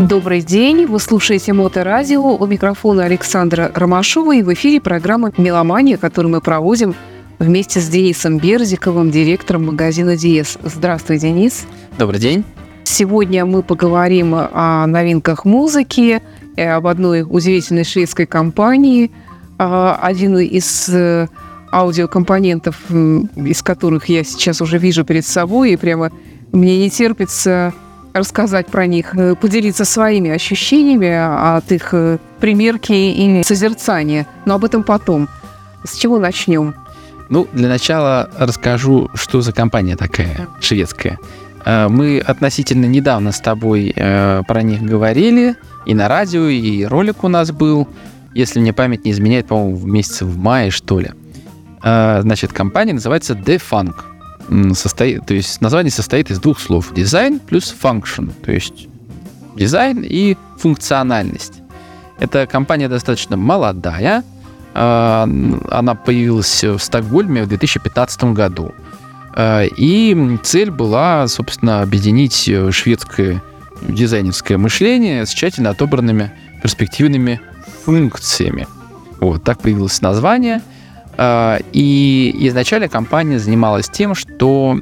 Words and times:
Добрый 0.00 0.40
день, 0.40 0.86
вы 0.86 0.98
слушаете 0.98 1.52
Моторадио, 1.52 2.22
у 2.22 2.46
микрофона 2.46 3.04
Александра 3.04 3.70
Ромашова 3.74 4.34
и 4.34 4.42
в 4.42 4.50
эфире 4.54 4.80
программа 4.80 5.30
«Меломания», 5.36 5.98
которую 5.98 6.32
мы 6.32 6.40
проводим 6.40 6.94
вместе 7.38 7.80
с 7.80 7.88
Денисом 7.88 8.38
Берзиковым, 8.38 9.10
директором 9.10 9.66
магазина 9.66 10.16
«Диез». 10.16 10.56
Здравствуй, 10.62 11.18
Денис. 11.18 11.66
Добрый 11.98 12.18
день. 12.18 12.44
Сегодня 12.82 13.44
мы 13.44 13.62
поговорим 13.62 14.34
о 14.34 14.86
новинках 14.86 15.44
музыки, 15.44 16.22
об 16.56 16.86
одной 16.86 17.20
удивительной 17.20 17.84
шведской 17.84 18.24
компании. 18.24 19.10
А, 19.58 19.98
один 20.00 20.38
из 20.38 20.88
э, 20.88 21.26
аудиокомпонентов, 21.70 22.90
из 23.36 23.62
которых 23.62 24.06
я 24.06 24.24
сейчас 24.24 24.62
уже 24.62 24.78
вижу 24.78 25.04
перед 25.04 25.26
собой, 25.26 25.72
и 25.72 25.76
прямо 25.76 26.10
мне 26.52 26.78
не 26.78 26.88
терпится 26.88 27.74
рассказать 28.12 28.66
про 28.66 28.86
них, 28.86 29.14
э, 29.14 29.34
поделиться 29.34 29.84
своими 29.84 30.30
ощущениями 30.30 31.56
от 31.56 31.70
их 31.72 31.94
э, 31.94 32.18
примерки 32.40 32.92
и 32.92 33.42
созерцания. 33.44 34.26
Но 34.46 34.54
об 34.54 34.64
этом 34.64 34.82
потом. 34.82 35.28
С 35.84 35.96
чего 35.96 36.18
начнем? 36.18 36.74
Ну, 37.28 37.46
для 37.52 37.68
начала 37.68 38.28
расскажу, 38.36 39.08
что 39.14 39.40
за 39.40 39.52
компания 39.52 39.96
такая 39.96 40.48
шведская. 40.60 41.18
Э, 41.64 41.88
мы 41.88 42.18
относительно 42.18 42.86
недавно 42.86 43.32
с 43.32 43.40
тобой 43.40 43.92
про 43.94 44.62
них 44.62 44.82
говорили, 44.82 45.56
и 45.86 45.94
на 45.94 46.08
радио, 46.08 46.48
и 46.48 46.84
ролик 46.84 47.24
у 47.24 47.28
нас 47.28 47.52
был, 47.52 47.88
если 48.34 48.60
мне 48.60 48.72
память 48.72 49.04
не 49.04 49.12
изменяет, 49.12 49.46
по-моему, 49.46 49.76
в 49.76 49.86
месяце 49.86 50.24
в 50.24 50.36
мае, 50.36 50.70
что 50.70 51.00
ли. 51.00 51.10
Значит, 51.82 52.52
компания 52.52 52.92
называется 52.92 53.32
Defunk 53.32 53.94
состоит, 54.74 55.26
то 55.26 55.34
есть 55.34 55.60
название 55.60 55.90
состоит 55.90 56.30
из 56.30 56.40
двух 56.40 56.60
слов. 56.60 56.92
Дизайн 56.92 57.38
плюс 57.38 57.74
function, 57.80 58.32
то 58.44 58.52
есть 58.52 58.88
дизайн 59.56 60.04
и 60.04 60.36
функциональность. 60.58 61.54
Эта 62.18 62.46
компания 62.46 62.88
достаточно 62.88 63.36
молодая. 63.36 64.24
А, 64.74 65.28
она 65.70 65.94
появилась 65.94 66.62
в 66.64 66.78
Стокгольме 66.78 67.44
в 67.44 67.48
2015 67.48 68.24
году. 68.24 68.72
А, 69.34 69.64
и 69.64 70.38
цель 70.42 70.70
была, 70.70 71.26
собственно, 71.28 71.82
объединить 71.82 72.50
шведское 72.70 73.42
дизайнерское 73.82 74.58
мышление 74.58 75.24
с 75.24 75.30
тщательно 75.30 75.70
отобранными 75.70 76.32
перспективными 76.62 77.40
функциями. 77.84 78.66
Вот 79.20 79.44
так 79.44 79.60
появилось 79.60 80.00
название– 80.02 80.60
и 81.72 82.34
изначально 82.48 82.88
компания 82.88 83.38
занималась 83.38 83.90
тем, 83.90 84.14
что 84.14 84.80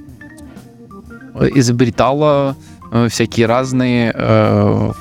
изобретала 1.55 2.56
э, 2.91 3.08
всякие 3.08 3.47
разные 3.47 4.12
э, 4.14 4.92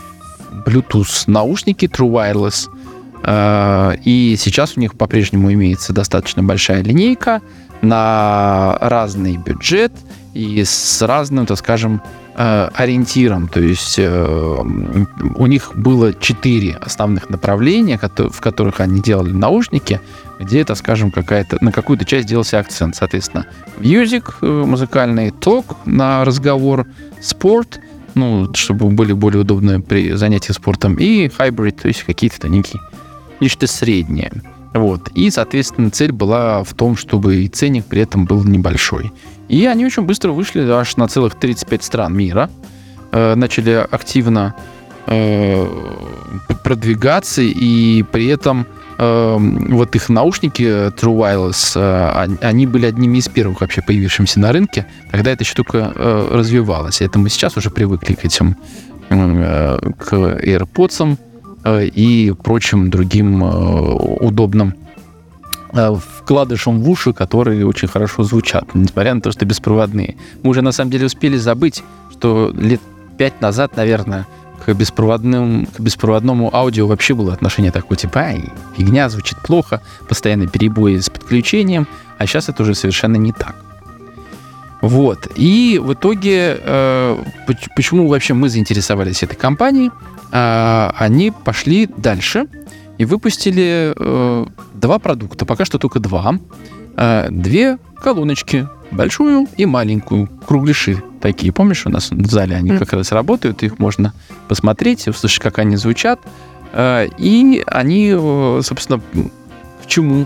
Bluetooth 0.66 1.24
наушники 1.28 1.86
True 1.86 2.12
Wireless. 2.12 2.70
Э, 3.24 3.96
и 4.04 4.36
сейчас 4.38 4.78
у 4.78 4.80
них 4.80 4.96
по-прежнему 4.96 5.52
имеется 5.54 5.94
достаточно 5.94 6.44
большая 6.44 6.84
линейка 6.84 7.42
на 7.82 8.78
разный 8.82 9.38
бюджет 9.38 9.92
и 10.34 10.64
с 10.64 11.02
разным, 11.02 11.46
так 11.46 11.58
скажем, 11.58 12.02
ориентиром. 12.38 13.48
То 13.48 13.60
есть 13.60 13.98
у 14.00 15.48
них 15.48 15.72
было 15.76 16.14
четыре 16.14 16.76
основных 16.76 17.30
направления, 17.30 18.00
в 18.00 18.40
которых 18.42 18.80
они 18.80 19.02
делали 19.02 19.32
наушники 19.32 20.00
где 20.40 20.62
это, 20.62 20.76
скажем, 20.76 21.12
какая-то, 21.12 21.58
на 21.62 21.72
какую-то 21.72 22.06
часть 22.06 22.28
делался 22.28 22.60
акцент. 22.60 22.96
Соответственно, 22.96 23.48
music, 23.80 24.34
э, 24.42 24.46
музыкальный, 24.46 25.30
talk 25.30 25.76
на 25.86 26.24
разговор, 26.26 26.86
спорт, 27.22 27.80
ну, 28.16 28.54
чтобы 28.54 28.90
были 28.90 29.14
более 29.14 29.42
удобные 29.42 29.80
при 29.80 30.14
занятии 30.14 30.52
спортом, 30.52 30.96
и 30.96 31.28
hybrid, 31.28 31.82
то 31.82 31.88
есть 31.88 32.04
какие-то 32.04 32.42
тоненькие, 32.42 32.82
нечто 33.40 33.68
среднее. 33.68 34.32
Вот. 34.78 35.10
И, 35.16 35.30
соответственно, 35.32 35.90
цель 35.92 36.12
была 36.12 36.64
в 36.64 36.74
том, 36.74 36.96
чтобы 36.96 37.38
и 37.38 37.48
ценник 37.48 37.86
при 37.86 38.02
этом 38.02 38.26
был 38.26 38.44
небольшой. 38.44 39.12
И 39.50 39.66
они 39.66 39.86
очень 39.86 40.04
быстро 40.04 40.32
вышли 40.32 40.62
аж 40.70 40.98
на 40.98 41.08
целых 41.08 41.36
35 41.36 41.84
стран 41.84 42.16
мира, 42.16 42.50
э, 43.12 43.36
начали 43.36 43.72
активно 43.72 44.56
э, 45.08 45.68
продвигаться, 46.64 47.42
и 47.42 48.04
при 48.04 48.28
этом 48.28 48.68
Эм, 49.00 49.76
вот 49.76 49.96
их 49.96 50.10
наушники 50.10 50.64
True 50.64 51.18
Wireless, 51.18 51.80
э, 51.80 52.38
они 52.42 52.66
были 52.66 52.88
одними 52.88 53.20
из 53.20 53.28
первых 53.28 53.62
вообще 53.62 53.84
появившимися 53.84 54.40
на 54.40 54.52
рынке, 54.52 54.88
когда 55.12 55.32
эта 55.32 55.44
штука 55.44 55.92
э, 55.94 56.28
развивалась. 56.32 57.02
Это 57.02 57.20
мы 57.20 57.30
сейчас 57.30 57.58
уже 57.58 57.70
привыкли 57.70 58.16
к 58.16 58.26
этим, 58.26 58.58
э, 59.10 59.78
к 60.00 60.14
AirPods 60.14 61.18
и 61.82 62.34
прочим 62.44 62.90
другим 62.90 63.42
удобным 63.42 64.74
вкладышам 65.72 66.82
в 66.82 66.90
уши, 66.90 67.14
которые 67.14 67.66
очень 67.66 67.88
хорошо 67.88 68.24
звучат, 68.24 68.74
несмотря 68.74 69.14
на 69.14 69.22
то, 69.22 69.32
что 69.32 69.46
беспроводные. 69.46 70.16
Мы 70.44 70.52
уже 70.52 70.62
на 70.62 70.72
самом 70.72 70.92
деле 70.92 71.06
успели 71.06 71.38
забыть, 71.38 71.84
что 72.12 72.52
лет 72.56 72.82
пять 73.18 73.42
назад, 73.42 73.76
наверное, 73.76 74.26
к, 74.66 74.74
беспроводным, 74.74 75.66
к 75.66 75.80
беспроводному 75.80 76.54
аудио 76.54 76.88
вообще 76.88 77.14
было 77.14 77.34
отношение 77.34 77.72
такое, 77.72 77.98
типа, 77.98 78.20
ай, 78.20 78.44
фигня, 78.76 79.10
звучит 79.10 79.38
плохо, 79.40 79.82
постоянные 80.08 80.48
перебои 80.48 80.98
с 80.98 81.10
подключением, 81.10 81.88
а 82.18 82.26
сейчас 82.26 82.50
это 82.50 82.64
уже 82.64 82.76
совершенно 82.76 83.18
не 83.18 83.32
так. 83.32 83.56
Вот. 84.82 85.28
И 85.36 85.80
в 85.84 85.94
итоге, 85.94 86.58
э, 86.60 87.18
почему 87.76 88.08
вообще 88.08 88.34
мы 88.34 88.50
заинтересовались 88.50 89.24
этой 89.24 89.36
компанией? 89.36 89.92
Э, 90.32 90.90
они 90.96 91.32
пошли 91.32 91.88
дальше 91.98 92.48
и 92.98 93.06
выпустили 93.06 93.94
э, 93.96 94.46
два 94.74 95.00
продукта, 95.00 95.46
пока 95.46 95.66
что 95.66 95.78
только 95.78 96.00
два. 96.00 96.40
Э, 96.96 97.28
две 97.30 97.78
колоночки 98.02 98.68
большую 98.92 99.48
и 99.58 99.66
маленькую, 99.66 100.28
кругляши 100.46 101.04
такие. 101.22 101.52
Помнишь, 101.52 101.86
у 101.86 101.90
нас 101.90 102.12
в 102.12 102.26
зале 102.30 102.56
они 102.56 102.78
как 102.78 102.94
раз 102.94 103.12
работают, 103.12 103.64
их 103.64 103.80
можно 103.80 104.14
посмотреть, 104.48 105.08
услышать, 105.08 105.42
как 105.42 105.60
они 105.60 105.76
звучат. 105.76 106.20
Э, 106.74 107.08
и 107.18 107.64
они, 107.66 108.14
э, 108.16 108.62
собственно, 108.64 109.00
к 109.84 109.88
чему, 109.88 110.26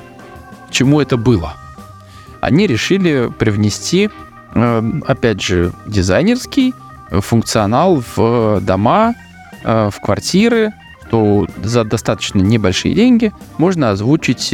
к 0.69 0.72
чему 0.72 1.00
это 1.00 1.18
было? 1.18 1.53
Они 2.39 2.68
решили 2.68 3.31
привнести, 3.38 4.09
э, 4.53 4.91
опять 5.07 5.41
же, 5.41 5.73
дизайнерский 5.88 6.73
функционал 7.12 8.01
в 8.16 8.62
дома, 8.62 9.16
в 9.63 9.94
квартиры, 10.01 10.72
что 11.07 11.47
за 11.63 11.83
достаточно 11.83 12.39
небольшие 12.39 12.94
деньги 12.95 13.31
можно 13.57 13.91
озвучить 13.91 14.53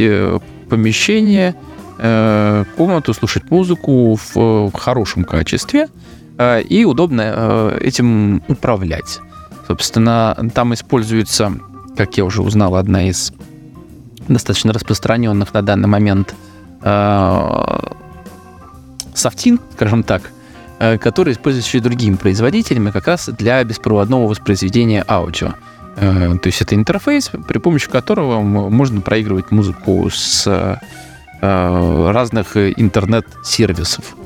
помещение, 0.68 1.54
Э, 2.00 2.64
комнату, 2.76 3.12
слушать 3.12 3.50
музыку 3.50 4.16
в 4.34 4.70
хорошем 4.72 5.24
качестве 5.24 5.88
э, 6.38 6.62
и 6.62 6.84
удобно 6.84 7.22
э, 7.24 7.78
этим 7.80 8.40
управлять. 8.46 9.18
Собственно, 9.66 10.36
там 10.54 10.74
используется, 10.74 11.58
как 11.96 12.16
я 12.16 12.24
уже 12.24 12.42
узнал, 12.42 12.76
одна 12.76 13.08
из 13.08 13.32
достаточно 14.28 14.72
распространенных 14.72 15.52
на 15.52 15.62
данный 15.62 15.88
момент 15.88 16.34
софтин, 19.14 19.58
скажем 19.72 20.04
так, 20.04 20.30
который 20.78 21.32
используется 21.32 21.70
еще 21.70 21.80
другими 21.80 22.14
производителями 22.14 22.90
как 22.90 23.06
раз 23.06 23.28
для 23.28 23.62
беспроводного 23.64 24.28
воспроизведения 24.28 25.04
аудио. 25.08 25.54
То 25.96 26.40
есть 26.44 26.62
это 26.62 26.76
интерфейс, 26.76 27.30
при 27.48 27.58
помощи 27.58 27.90
которого 27.90 28.40
можно 28.40 29.00
проигрывать 29.00 29.50
музыку 29.50 30.08
с 30.10 30.78
Э, 31.40 32.10
разных 32.10 32.56
э, 32.56 32.72
интернет-сервисов. 32.76 34.16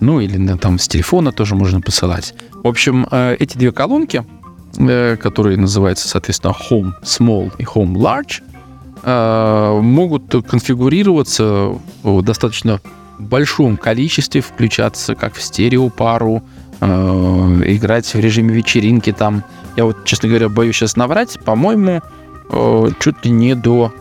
Ну, 0.00 0.20
или 0.20 0.54
там 0.58 0.78
с 0.78 0.86
телефона 0.86 1.32
тоже 1.32 1.54
можно 1.54 1.80
посылать. 1.80 2.34
В 2.52 2.68
общем, 2.68 3.06
э, 3.10 3.36
эти 3.38 3.56
две 3.56 3.72
колонки, 3.72 4.24
которые 4.74 5.56
называются, 5.56 6.06
соответственно, 6.06 6.54
Home 6.68 6.92
Small 7.02 7.50
и 7.56 7.64
Home 7.64 7.94
Large, 7.94 8.42
могут 9.80 10.46
конфигурироваться 10.46 11.78
достаточно 12.04 12.80
большом 13.18 13.76
количестве, 13.76 14.40
включаться 14.40 15.14
как 15.14 15.34
в 15.34 15.42
стереопару, 15.42 16.42
играть 16.80 18.06
в 18.06 18.18
режиме 18.20 18.54
вечеринки 18.54 19.10
там. 19.12 19.42
Я 19.76 19.86
вот, 19.86 20.04
честно 20.04 20.28
говоря, 20.28 20.48
боюсь 20.48 20.76
сейчас 20.76 20.96
наврать. 20.96 21.38
По-моему, 21.42 22.02
чуть 23.00 23.24
ли 23.24 23.30
не 23.30 23.54
до 23.54 23.92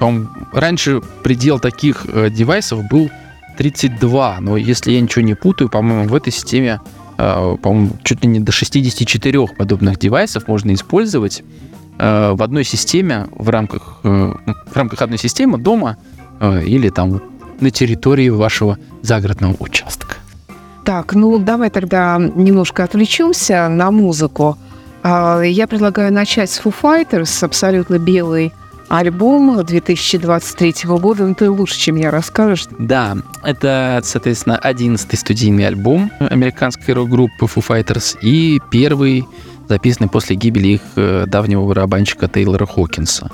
по 0.00 0.10
раньше 0.52 1.02
предел 1.22 1.60
таких 1.60 2.06
э, 2.08 2.30
девайсов 2.30 2.88
был 2.88 3.10
32, 3.58 4.38
но 4.40 4.56
если 4.56 4.92
я 4.92 5.00
ничего 5.00 5.22
не 5.22 5.34
путаю, 5.34 5.68
по-моему, 5.68 6.08
в 6.08 6.14
этой 6.14 6.32
системе, 6.32 6.80
э, 7.18 7.56
по-моему, 7.62 7.90
чуть 8.02 8.22
ли 8.22 8.28
не 8.28 8.40
до 8.40 8.50
64 8.50 9.46
подобных 9.48 9.98
девайсов 9.98 10.48
можно 10.48 10.72
использовать 10.72 11.44
э, 11.98 12.32
в 12.32 12.42
одной 12.42 12.64
системе, 12.64 13.26
в 13.30 13.50
рамках, 13.50 13.98
э, 14.02 14.32
в 14.72 14.74
рамках 14.76 15.02
одной 15.02 15.18
системы 15.18 15.58
дома 15.58 15.98
э, 16.40 16.64
или 16.64 16.88
там 16.88 17.20
на 17.60 17.70
территории 17.70 18.28
вашего 18.28 18.78
загородного 19.02 19.56
участка. 19.58 20.16
Так, 20.84 21.14
ну 21.14 21.38
давай 21.38 21.70
тогда 21.70 22.18
немножко 22.18 22.84
отвлечемся 22.84 23.68
на 23.68 23.90
музыку. 23.90 24.58
А, 25.02 25.40
я 25.42 25.66
предлагаю 25.66 26.12
начать 26.12 26.50
с 26.50 26.60
Foo 26.60 26.74
Fighters, 26.82 27.44
абсолютно 27.44 27.98
белый 27.98 28.52
альбом 28.88 29.64
2023 29.64 30.74
года. 30.98 31.24
Ну, 31.26 31.34
ты 31.34 31.48
лучше, 31.48 31.78
чем 31.78 31.96
я 31.96 32.10
расскажешь. 32.10 32.66
Да, 32.78 33.16
это, 33.42 34.00
соответственно, 34.04 34.58
одиннадцатый 34.58 35.16
студийный 35.16 35.66
альбом 35.66 36.10
американской 36.18 36.92
рок-группы 36.92 37.46
Foo 37.46 37.64
Fighters 37.66 38.18
и 38.20 38.60
первый, 38.70 39.26
записанный 39.68 40.10
после 40.10 40.36
гибели 40.36 40.68
их 40.68 40.80
э, 40.96 41.24
давнего 41.28 41.66
барабанщика 41.66 42.26
Тейлора 42.28 42.66
Хокинса. 42.66 43.30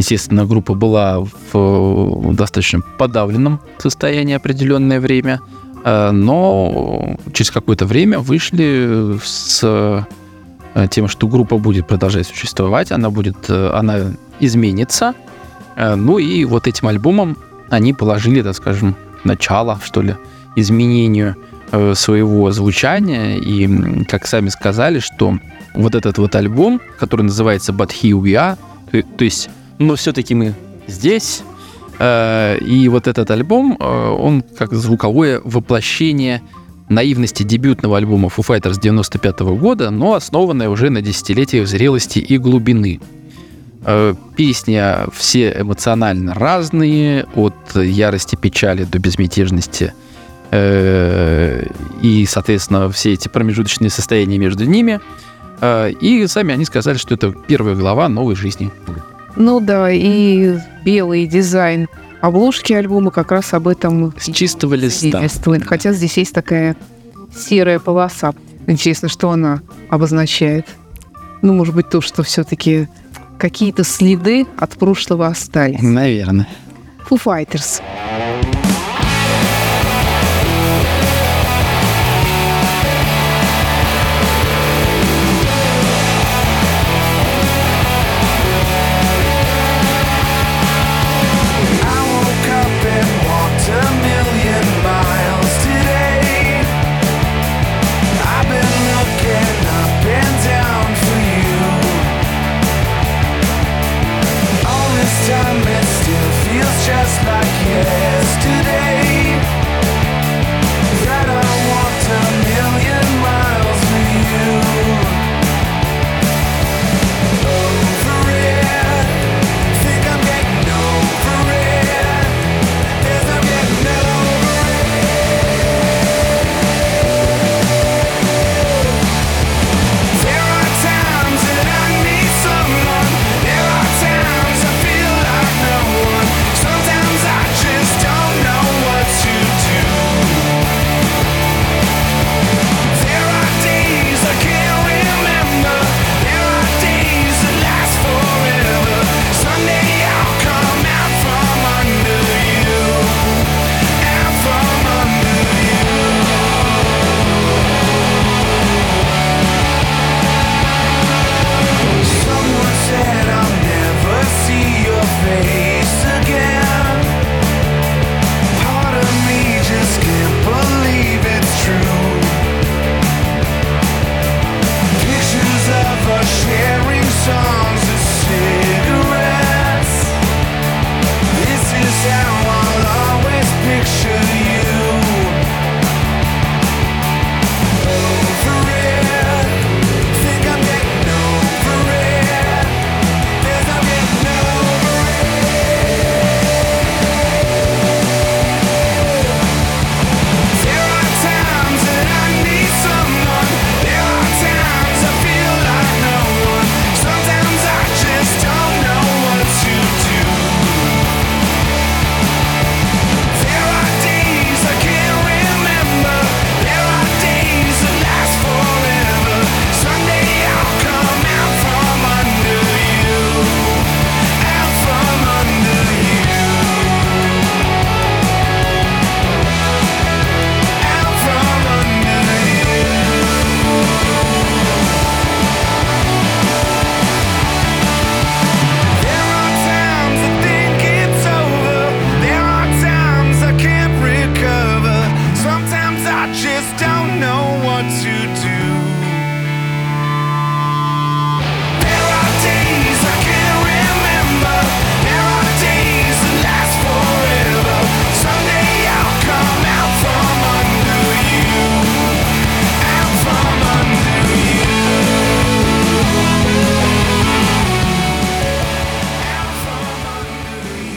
Естественно, 0.00 0.46
группа 0.46 0.72
была 0.72 1.26
в 1.52 2.34
достаточно 2.34 2.80
подавленном 2.80 3.60
состоянии 3.76 4.34
определенное 4.34 4.98
время, 4.98 5.40
э, 5.84 6.10
но 6.10 7.18
через 7.34 7.50
какое-то 7.50 7.84
время 7.84 8.18
вышли 8.18 9.18
с 9.22 9.60
э, 9.62 10.86
тем, 10.88 11.06
что 11.06 11.28
группа 11.28 11.58
будет 11.58 11.86
продолжать 11.86 12.26
существовать, 12.26 12.92
она 12.92 13.10
будет, 13.10 13.50
она 13.50 14.14
изменится. 14.40 15.12
Ну 15.76 16.16
и 16.16 16.46
вот 16.46 16.66
этим 16.66 16.88
альбомом 16.88 17.36
они 17.68 17.92
положили, 17.92 18.40
так 18.40 18.56
скажем, 18.56 18.96
начало, 19.24 19.78
что 19.84 20.00
ли, 20.00 20.16
изменению 20.56 21.36
своего 21.92 22.50
звучания. 22.52 23.36
И, 23.36 24.04
как 24.04 24.26
сами 24.26 24.48
сказали, 24.48 25.00
что 25.00 25.38
вот 25.74 25.94
этот 25.94 26.16
вот 26.16 26.34
альбом, 26.36 26.80
который 26.98 27.22
называется 27.22 27.72
But 27.72 27.90
Here 27.90 28.18
We 28.18 28.32
Are, 28.32 28.56
то, 28.90 29.02
то 29.02 29.24
есть, 29.24 29.50
но 29.80 29.96
все-таки 29.96 30.34
мы 30.34 30.54
здесь, 30.86 31.42
э, 31.98 32.58
и 32.58 32.88
вот 32.88 33.08
этот 33.08 33.30
альбом, 33.30 33.76
э, 33.80 34.08
он 34.10 34.42
как 34.42 34.74
звуковое 34.74 35.40
воплощение 35.42 36.42
наивности 36.90 37.44
дебютного 37.44 37.96
альбома 37.96 38.28
Foo 38.28 38.46
Fighters 38.46 38.78
95 38.78 39.40
-го 39.40 39.56
года, 39.56 39.90
но 39.90 40.14
основанное 40.14 40.68
уже 40.68 40.90
на 40.90 41.00
десятилетиях 41.00 41.66
зрелости 41.66 42.18
и 42.18 42.36
глубины. 42.36 43.00
Э, 43.86 44.14
песни 44.36 44.82
все 45.14 45.56
эмоционально 45.58 46.34
разные, 46.34 47.24
от 47.34 47.74
ярости, 47.74 48.36
печали 48.36 48.84
до 48.84 48.98
безмятежности 48.98 49.94
и, 50.52 52.26
соответственно, 52.28 52.90
все 52.90 53.12
эти 53.12 53.28
промежуточные 53.28 53.88
состояния 53.88 54.36
между 54.36 54.64
ними– 54.64 55.00
и 56.00 56.26
сами 56.26 56.54
они 56.54 56.64
сказали, 56.64 56.96
что 56.96 57.14
это 57.14 57.30
первая 57.30 57.76
глава 57.76 58.08
новой 58.08 58.34
жизни. 58.34 58.72
Ну 59.40 59.58
да, 59.58 59.90
и 59.90 60.58
белый 60.84 61.26
дизайн 61.26 61.88
обложки 62.20 62.74
альбома 62.74 63.10
как 63.10 63.32
раз 63.32 63.54
об 63.54 63.68
этом 63.68 64.12
с 64.18 64.30
чистого 64.30 64.74
листа. 64.74 65.26
Хотя 65.64 65.94
здесь 65.94 66.18
есть 66.18 66.34
такая 66.34 66.76
серая 67.34 67.78
полоса. 67.78 68.34
Интересно, 68.66 69.08
что 69.08 69.30
она 69.30 69.62
обозначает. 69.88 70.66
Ну, 71.40 71.54
может 71.54 71.74
быть, 71.74 71.88
то, 71.88 72.02
что 72.02 72.22
все-таки 72.22 72.86
какие-то 73.38 73.82
следы 73.82 74.46
от 74.58 74.72
прошлого 74.72 75.28
остались. 75.28 75.80
Наверное. 75.80 76.46
Foo 77.08 77.18
Fighters. 77.18 77.80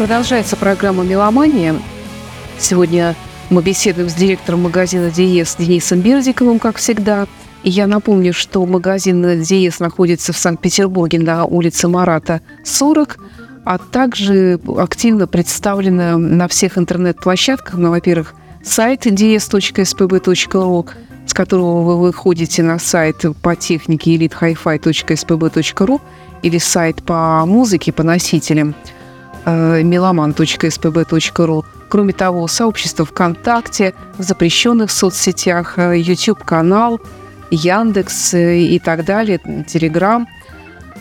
Продолжается 0.03 0.57
программа 0.57 1.05
«Меломания». 1.05 1.79
Сегодня 2.59 3.15
мы 3.49 3.63
беседуем 3.63 4.09
с 4.09 4.13
директором 4.13 4.63
магазина 4.63 5.09
«Диез» 5.09 5.55
Денисом 5.55 6.01
Бердиковым, 6.01 6.59
как 6.59 6.75
всегда. 6.75 7.25
И 7.63 7.69
я 7.69 7.87
напомню, 7.87 8.33
что 8.33 8.65
магазин 8.65 9.41
Диес 9.41 9.79
находится 9.79 10.33
в 10.33 10.37
Санкт-Петербурге 10.37 11.19
на 11.19 11.45
улице 11.45 11.87
Марата 11.87 12.41
40, 12.65 13.17
а 13.63 13.77
также 13.77 14.59
активно 14.77 15.25
представлена 15.25 16.17
на 16.17 16.49
всех 16.49 16.77
интернет-площадках. 16.77 17.75
Ну, 17.75 17.89
во-первых, 17.89 18.33
сайт 18.61 19.05
ds.spb.ru, 19.05 20.89
с 21.25 21.33
которого 21.33 21.81
вы 21.81 21.97
выходите 22.01 22.61
на 22.61 22.77
сайт 22.77 23.23
по 23.41 23.55
технике 23.55 24.17
elitehifi.spb.ru 24.17 26.01
или 26.41 26.57
сайт 26.57 27.01
по 27.03 27.45
музыке, 27.45 27.93
по 27.93 28.03
носителям 28.03 28.75
meloman.spb.ru. 29.45 31.59
Э, 31.59 31.63
Кроме 31.89 32.13
того, 32.13 32.47
сообщество 32.47 33.05
ВКонтакте, 33.05 33.93
в 34.17 34.23
запрещенных 34.23 34.91
соцсетях, 34.91 35.77
э, 35.77 35.97
YouTube-канал– 35.97 36.99
Яндекс 37.53 38.33
э, 38.33 38.59
и 38.59 38.79
так 38.79 39.05
далее, 39.05 39.39
Телеграм. 39.67 40.27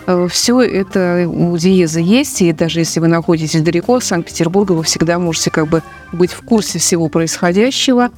Э, 0.07 0.29
Все 0.31 0.61
это 0.61 1.27
у 1.29 1.57
Диеза 1.57 2.01
есть, 2.01 2.43
и 2.43 2.53
даже 2.53 2.81
если 2.81 3.01
вы 3.01 3.09
находитесь 3.09 3.63
далеко 3.63 3.97
от 3.97 4.05
Санкт-Петербурга, 4.05 4.73
вы 4.73 4.83
всегда 4.83 5.19
можете 5.19 5.51
как 5.51 5.69
бы 5.69 5.83
быть 6.13 6.33
в 6.33 6.43
курсе 6.43 6.79
всего 6.79 7.09
происходящего. 7.09 8.11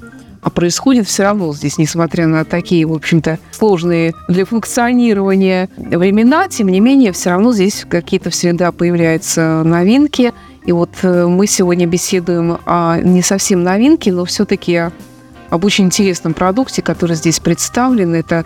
А 0.44 0.50
происходит 0.50 1.08
все 1.08 1.22
равно 1.22 1.54
здесь, 1.54 1.78
несмотря 1.78 2.26
на 2.26 2.44
такие, 2.44 2.84
в 2.84 2.92
общем-то, 2.92 3.38
сложные 3.50 4.14
для 4.28 4.44
функционирования 4.44 5.70
времена, 5.78 6.48
тем 6.48 6.68
не 6.68 6.80
менее, 6.80 7.12
все 7.12 7.30
равно 7.30 7.54
здесь 7.54 7.86
какие-то 7.88 8.28
всегда 8.28 8.70
появляются 8.70 9.62
новинки. 9.64 10.34
И 10.66 10.72
вот 10.72 10.90
э, 11.02 11.26
мы 11.26 11.46
сегодня 11.46 11.86
беседуем 11.86 12.58
о 12.66 12.98
не 12.98 13.22
совсем 13.22 13.62
новинке, 13.62 14.12
но 14.12 14.26
все-таки 14.26 14.90
об 15.48 15.64
очень 15.64 15.86
интересном 15.86 16.34
продукте, 16.34 16.82
который 16.82 17.16
здесь 17.16 17.40
представлен. 17.40 18.14
Это 18.14 18.44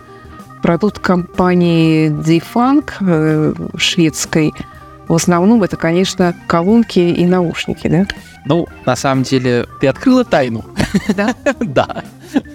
продукт 0.63 1.01
компании 1.01 2.11
Defunk 2.11 2.93
э, 3.01 3.55
шведской. 3.77 4.55
В 5.09 5.15
основном 5.15 5.63
это, 5.63 5.77
конечно, 5.77 6.35
колонки 6.47 6.99
и 6.99 7.27
наушники, 7.27 7.89
да? 7.89 8.07
Ну, 8.45 8.67
на 8.87 8.95
самом 8.95 9.25
деле, 9.25 9.67
ты 9.81 9.89
открыла 9.89 10.25
тайну. 10.25 10.65
Да? 11.17 11.35
Да. 11.61 12.05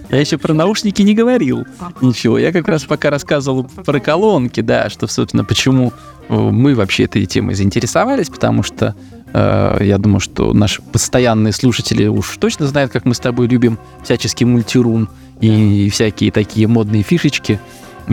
Я 0.08 0.20
еще 0.20 0.38
про 0.38 0.54
наушники 0.54 1.02
не 1.02 1.14
говорил. 1.14 1.66
Ничего, 2.00 2.38
я 2.38 2.52
как 2.52 2.68
раз 2.68 2.84
пока 2.84 3.10
рассказывал 3.10 3.64
про 3.64 3.98
колонки, 3.98 4.60
да, 4.60 4.88
что, 4.88 5.08
собственно, 5.08 5.44
почему 5.44 5.92
э, 6.28 6.34
мы 6.34 6.76
вообще 6.76 7.04
этой 7.04 7.26
темой 7.26 7.56
заинтересовались, 7.56 8.28
потому 8.28 8.62
что 8.62 8.94
Э, 9.34 9.78
я 9.80 9.98
думаю, 9.98 10.20
что 10.20 10.54
наши 10.54 10.80
постоянные 10.80 11.52
слушатели 11.52 12.06
уж 12.06 12.36
точно 12.38 12.66
знают, 12.68 12.92
как 12.92 13.04
мы 13.04 13.14
с 13.14 13.18
тобой 13.18 13.48
любим 13.48 13.78
всяческий 14.04 14.46
мультирун 14.46 15.08
и 15.40 15.90
всякие 15.90 16.30
такие 16.30 16.68
модные 16.68 17.02
фишечки 17.02 17.60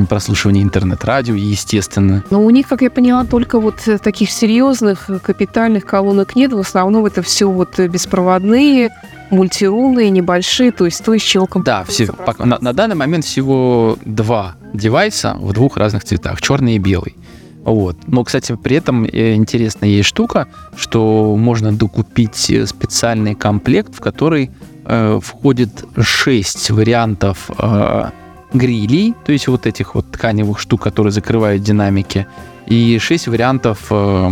прослушивание 0.10 0.64
интернет-радио, 0.64 1.36
естественно. 1.36 2.24
Но 2.30 2.44
у 2.44 2.50
них, 2.50 2.68
как 2.68 2.82
я 2.82 2.90
поняла, 2.90 3.26
только 3.26 3.60
вот 3.60 3.76
таких 4.02 4.32
серьезных 4.32 5.10
капитальных 5.24 5.86
колонок 5.86 6.36
нет. 6.36 6.54
В 6.54 6.60
основном 6.60 7.06
это 7.06 7.22
все 7.22 7.50
вот 7.50 7.80
беспроводные, 7.80 8.90
мультирунные, 9.30 10.10
небольшие, 10.10 10.72
то 10.72 10.86
есть 10.86 11.04
то, 11.04 11.14
из 11.14 11.22
чего 11.22 11.48
Да, 11.64 11.84
все, 11.86 12.10
на, 12.40 12.58
на 12.60 12.74
данный 12.74 12.96
момент 12.96 13.26
всего 13.26 13.98
два 14.06 14.56
девайса 14.74 15.36
в 15.40 15.54
двух 15.54 15.78
разных 15.78 16.04
цветах, 16.04 16.42
черный 16.42 16.76
и 16.76 16.80
белый. 16.80 17.16
Вот. 17.64 17.96
Но, 18.08 18.24
кстати, 18.24 18.56
при 18.56 18.78
этом 18.78 19.06
э, 19.06 19.36
интересная 19.36 19.90
есть 19.90 20.10
штука, 20.10 20.48
что 20.76 21.36
можно 21.38 21.72
докупить 21.72 22.50
э, 22.50 22.66
специальный 22.66 23.36
комплект, 23.36 23.96
в 23.96 24.00
который 24.00 24.50
э, 24.86 25.20
входит 25.22 25.86
6 26.00 26.72
вариантов 26.72 27.50
э, 27.58 28.10
грилей, 28.54 29.14
то 29.26 29.32
есть 29.32 29.48
вот 29.48 29.66
этих 29.66 29.96
вот 29.96 30.10
тканевых 30.12 30.60
штук, 30.60 30.82
которые 30.82 31.12
закрывают 31.12 31.64
динамики, 31.64 32.28
и 32.68 33.00
6 33.00 33.28
вариантов, 33.28 33.88
э, 33.90 34.32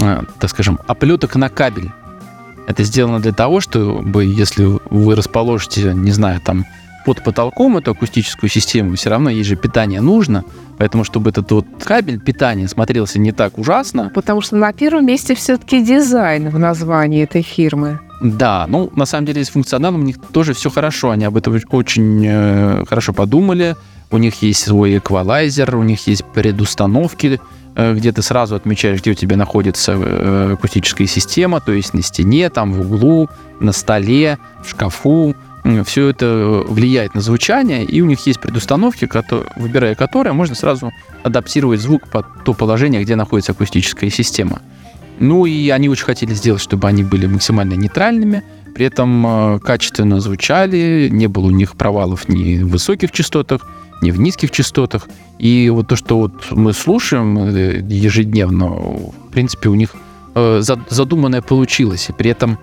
э, 0.00 0.22
так 0.38 0.50
скажем, 0.50 0.78
оплеток 0.86 1.36
на 1.36 1.48
кабель. 1.48 1.90
Это 2.66 2.82
сделано 2.82 3.20
для 3.20 3.32
того, 3.32 3.60
чтобы, 3.60 4.24
если 4.24 4.78
вы 4.90 5.14
расположите, 5.14 5.92
не 5.94 6.10
знаю, 6.12 6.40
там 6.40 6.64
под 7.04 7.22
потолком 7.22 7.76
эту 7.76 7.90
акустическую 7.90 8.48
систему, 8.48 8.96
все 8.96 9.10
равно 9.10 9.28
ей 9.28 9.44
же 9.44 9.56
питание 9.56 10.00
нужно, 10.00 10.44
поэтому 10.78 11.04
чтобы 11.04 11.30
этот 11.30 11.50
вот 11.52 11.66
кабель 11.82 12.18
питания 12.18 12.66
смотрелся 12.66 13.18
не 13.18 13.32
так 13.32 13.58
ужасно. 13.58 14.10
Потому 14.14 14.40
что 14.40 14.56
на 14.56 14.72
первом 14.72 15.06
месте 15.06 15.34
все-таки 15.34 15.84
дизайн 15.84 16.48
в 16.48 16.58
названии 16.58 17.22
этой 17.22 17.42
фирмы. 17.42 18.00
Да, 18.24 18.64
ну, 18.68 18.90
на 18.96 19.04
самом 19.04 19.26
деле, 19.26 19.44
с 19.44 19.50
функционалом 19.50 20.00
у 20.00 20.04
них 20.04 20.16
тоже 20.32 20.54
все 20.54 20.70
хорошо. 20.70 21.10
Они 21.10 21.26
об 21.26 21.36
этом 21.36 21.60
очень 21.70 22.24
э, 22.26 22.84
хорошо 22.88 23.12
подумали. 23.12 23.76
У 24.10 24.16
них 24.16 24.40
есть 24.40 24.64
свой 24.64 24.96
эквалайзер, 24.96 25.76
у 25.76 25.82
них 25.82 26.06
есть 26.06 26.24
предустановки, 26.32 27.38
э, 27.76 27.94
где 27.94 28.12
ты 28.12 28.22
сразу 28.22 28.54
отмечаешь, 28.54 29.00
где 29.00 29.10
у 29.10 29.14
тебя 29.14 29.36
находится 29.36 29.92
э, 29.92 30.54
акустическая 30.54 31.06
система, 31.06 31.60
то 31.60 31.72
есть 31.72 31.92
на 31.92 32.00
стене, 32.00 32.48
там 32.48 32.72
в 32.72 32.80
углу, 32.80 33.28
на 33.60 33.72
столе, 33.72 34.38
в 34.64 34.70
шкафу 34.70 35.36
все 35.84 36.08
это 36.08 36.62
влияет 36.66 37.14
на 37.14 37.20
звучание, 37.20 37.84
и 37.84 38.00
у 38.00 38.06
них 38.06 38.26
есть 38.26 38.40
предустановки, 38.40 39.06
которые, 39.06 39.50
выбирая 39.56 39.94
которые, 39.94 40.32
можно 40.32 40.54
сразу 40.54 40.92
адаптировать 41.22 41.80
звук 41.80 42.08
под 42.08 42.26
то 42.44 42.54
положение, 42.54 43.02
где 43.02 43.16
находится 43.16 43.52
акустическая 43.52 44.08
система. 44.08 44.60
Ну 45.18 45.46
и 45.46 45.68
они 45.70 45.88
очень 45.88 46.04
хотели 46.04 46.34
сделать, 46.34 46.60
чтобы 46.60 46.88
они 46.88 47.02
были 47.02 47.26
максимально 47.26 47.74
нейтральными, 47.74 48.42
при 48.74 48.86
этом 48.86 49.24
э, 49.26 49.58
качественно 49.60 50.20
звучали, 50.20 51.08
не 51.10 51.28
было 51.28 51.46
у 51.46 51.50
них 51.50 51.76
провалов 51.76 52.28
ни 52.28 52.62
в 52.62 52.70
высоких 52.70 53.12
частотах, 53.12 53.66
ни 54.02 54.10
в 54.10 54.18
низких 54.18 54.50
частотах. 54.50 55.08
И 55.38 55.70
вот 55.70 55.88
то, 55.88 55.96
что 55.96 56.18
вот 56.18 56.50
мы 56.50 56.72
слушаем 56.72 57.38
э, 57.38 57.80
ежедневно, 57.88 58.66
в 58.66 59.30
принципе, 59.30 59.68
у 59.68 59.74
них 59.74 59.94
э, 60.34 60.60
задуманное 60.90 61.42
получилось. 61.42 62.08
И 62.08 62.12
при 62.12 62.30
этом 62.30 62.58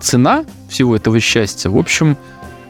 цена 0.00 0.44
всего 0.68 0.96
этого 0.96 1.20
счастья, 1.20 1.70
в 1.70 1.78
общем, 1.78 2.16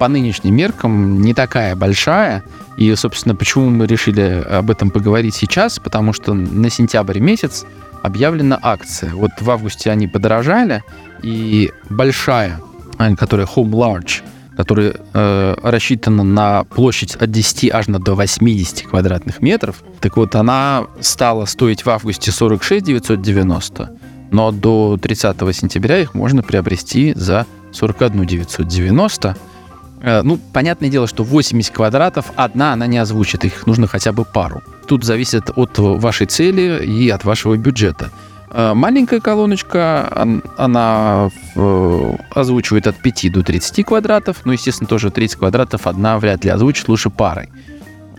по 0.00 0.08
нынешним 0.08 0.56
меркам 0.56 1.20
не 1.20 1.34
такая 1.34 1.76
большая. 1.76 2.42
И, 2.78 2.94
собственно, 2.94 3.36
почему 3.36 3.68
мы 3.68 3.86
решили 3.86 4.42
об 4.50 4.70
этом 4.70 4.90
поговорить 4.90 5.34
сейчас? 5.34 5.78
Потому 5.78 6.14
что 6.14 6.32
на 6.32 6.70
сентябрь 6.70 7.18
месяц 7.18 7.66
объявлена 8.02 8.58
акция. 8.62 9.12
Вот 9.14 9.30
в 9.38 9.50
августе 9.50 9.90
они 9.90 10.08
подорожали, 10.08 10.82
и 11.22 11.70
большая, 11.90 12.58
э, 12.98 13.14
которая 13.14 13.46
Home 13.46 13.72
Large, 13.72 14.22
которая 14.56 14.94
э, 15.12 15.54
рассчитана 15.62 16.22
на 16.22 16.64
площадь 16.64 17.16
от 17.16 17.30
10 17.30 17.70
аж 17.70 17.84
до 17.84 18.14
80 18.14 18.88
квадратных 18.88 19.42
метров, 19.42 19.84
так 20.00 20.16
вот, 20.16 20.34
она 20.34 20.86
стала 21.00 21.44
стоить 21.44 21.84
в 21.84 21.90
августе 21.90 22.32
46 22.32 22.86
990, 22.86 23.90
но 24.30 24.50
до 24.50 24.96
30 24.96 25.36
сентября 25.54 25.98
их 25.98 26.14
можно 26.14 26.42
приобрести 26.42 27.12
за 27.14 27.44
41 27.72 28.24
990. 28.24 29.36
Э, 30.02 30.22
ну, 30.22 30.38
понятное 30.52 30.88
дело, 30.88 31.06
что 31.06 31.24
80 31.24 31.72
квадратов 31.72 32.32
одна 32.36 32.72
она 32.72 32.86
не 32.86 32.98
озвучит, 32.98 33.44
их 33.44 33.66
нужно 33.66 33.86
хотя 33.86 34.12
бы 34.12 34.24
пару. 34.24 34.62
Тут 34.86 35.04
зависит 35.04 35.50
от 35.54 35.78
вашей 35.78 36.26
цели 36.26 36.84
и 36.84 37.10
от 37.10 37.24
вашего 37.24 37.56
бюджета. 37.56 38.10
Э, 38.50 38.72
маленькая 38.74 39.20
колоночка, 39.20 40.26
она 40.56 41.30
э, 41.54 42.16
озвучивает 42.34 42.86
от 42.86 42.96
5 42.96 43.32
до 43.32 43.42
30 43.42 43.84
квадратов, 43.86 44.38
но, 44.44 44.52
естественно, 44.52 44.88
тоже 44.88 45.10
30 45.10 45.38
квадратов 45.38 45.86
одна 45.86 46.18
вряд 46.18 46.44
ли 46.44 46.50
озвучит, 46.50 46.88
лучше 46.88 47.10
парой. 47.10 47.50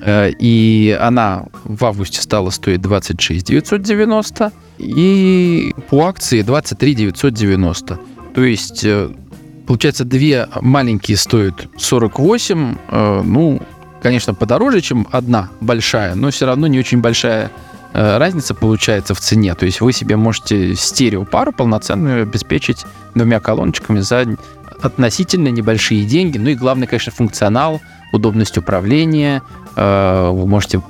И 0.04 0.98
она 1.00 1.46
в 1.64 1.86
августе 1.86 2.24
стала 2.24 2.50
стоить 2.50 2.82
26 2.82 3.46
990, 3.46 4.52
и 4.80 5.76
по 5.92 6.08
акции 6.08 6.42
23 6.42 6.96
990. 6.96 8.00
То 8.34 8.44
есть, 8.44 8.84
получается, 9.72 10.04
две 10.04 10.50
маленькие 10.60 11.16
стоят 11.16 11.70
48, 11.78 12.76
э, 12.90 13.22
ну, 13.24 13.62
конечно, 14.02 14.34
подороже, 14.34 14.82
чем 14.82 15.08
одна 15.12 15.50
большая, 15.62 16.14
но 16.14 16.30
все 16.30 16.46
равно 16.46 16.68
не 16.68 16.78
очень 16.78 17.00
большая 17.00 17.50
э, 17.94 18.18
разница 18.18 18.54
получается 18.54 19.14
в 19.14 19.22
цене. 19.22 19.56
То 19.56 19.66
есть 19.66 19.80
вы 19.80 19.94
себе 19.94 20.18
можете 20.18 20.76
стереопару 20.76 21.54
полноценную 21.54 22.24
обеспечить 22.24 22.86
двумя 23.16 23.40
колоночками 23.40 24.02
за 24.02 24.26
относительно 24.82 25.48
небольшие 25.48 26.04
деньги. 26.04 26.38
Ну 26.38 26.50
и 26.50 26.56
главное, 26.56 26.86
конечно, 26.86 27.14
функционал, 27.14 27.80
удобность 28.12 28.58
управления. 28.58 29.42
Вы 29.78 30.48
можете 30.48 30.82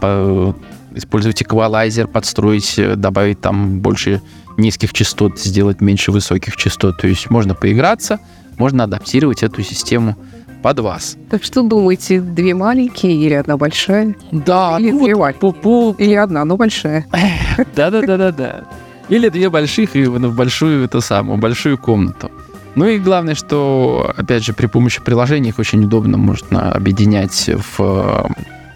использовать 0.96 1.40
эквалайзер, 1.44 2.08
подстроить, 2.08 2.80
э, 2.80 2.96
добавить 2.96 3.42
там 3.42 3.80
больше 3.80 4.24
низких 4.58 4.92
частот, 4.92 5.40
сделать 5.40 5.82
меньше 5.82 6.12
высоких 6.12 6.58
частот. 6.58 6.98
То 6.98 7.08
есть 7.08 7.30
можно 7.30 7.54
поиграться, 7.54 8.20
можно 8.58 8.84
адаптировать 8.84 9.44
эту 9.44 9.64
систему 9.64 10.16
под 10.62 10.80
вас. 10.80 11.18
Так 11.30 11.44
что 11.44 11.64
думаете, 11.64 12.22
две 12.22 12.54
маленькие 12.54 13.14
или 13.14 13.34
одна 13.34 13.58
большая? 13.58 14.16
Да, 14.32 14.78
или 14.80 14.92
ну 14.92 15.04
две 15.04 15.16
вот 15.16 15.36
по, 15.38 15.52
по... 15.52 15.96
Или 15.98 16.14
одна, 16.14 16.46
но 16.46 16.58
большая. 16.58 17.06
Да-да-да-да-да. 17.76 18.66
Или 19.10 19.30
две 19.30 19.50
больших 19.50 19.96
и 19.96 20.06
в 20.06 20.36
большую 20.36 20.86
эту 20.86 21.02
самую, 21.02 21.38
большую 21.38 21.78
комнату. 21.78 22.32
Ну 22.76 22.86
и 22.86 23.00
главное, 23.00 23.36
что, 23.36 24.14
опять 24.16 24.46
же, 24.46 24.54
при 24.54 24.68
помощи 24.68 25.02
приложений 25.02 25.50
их 25.50 25.60
очень 25.60 25.84
удобно 25.84 26.18
можно 26.18 26.72
объединять 26.72 27.50
в 27.78 28.32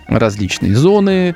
различные 0.08 0.76
зоны, 0.76 1.36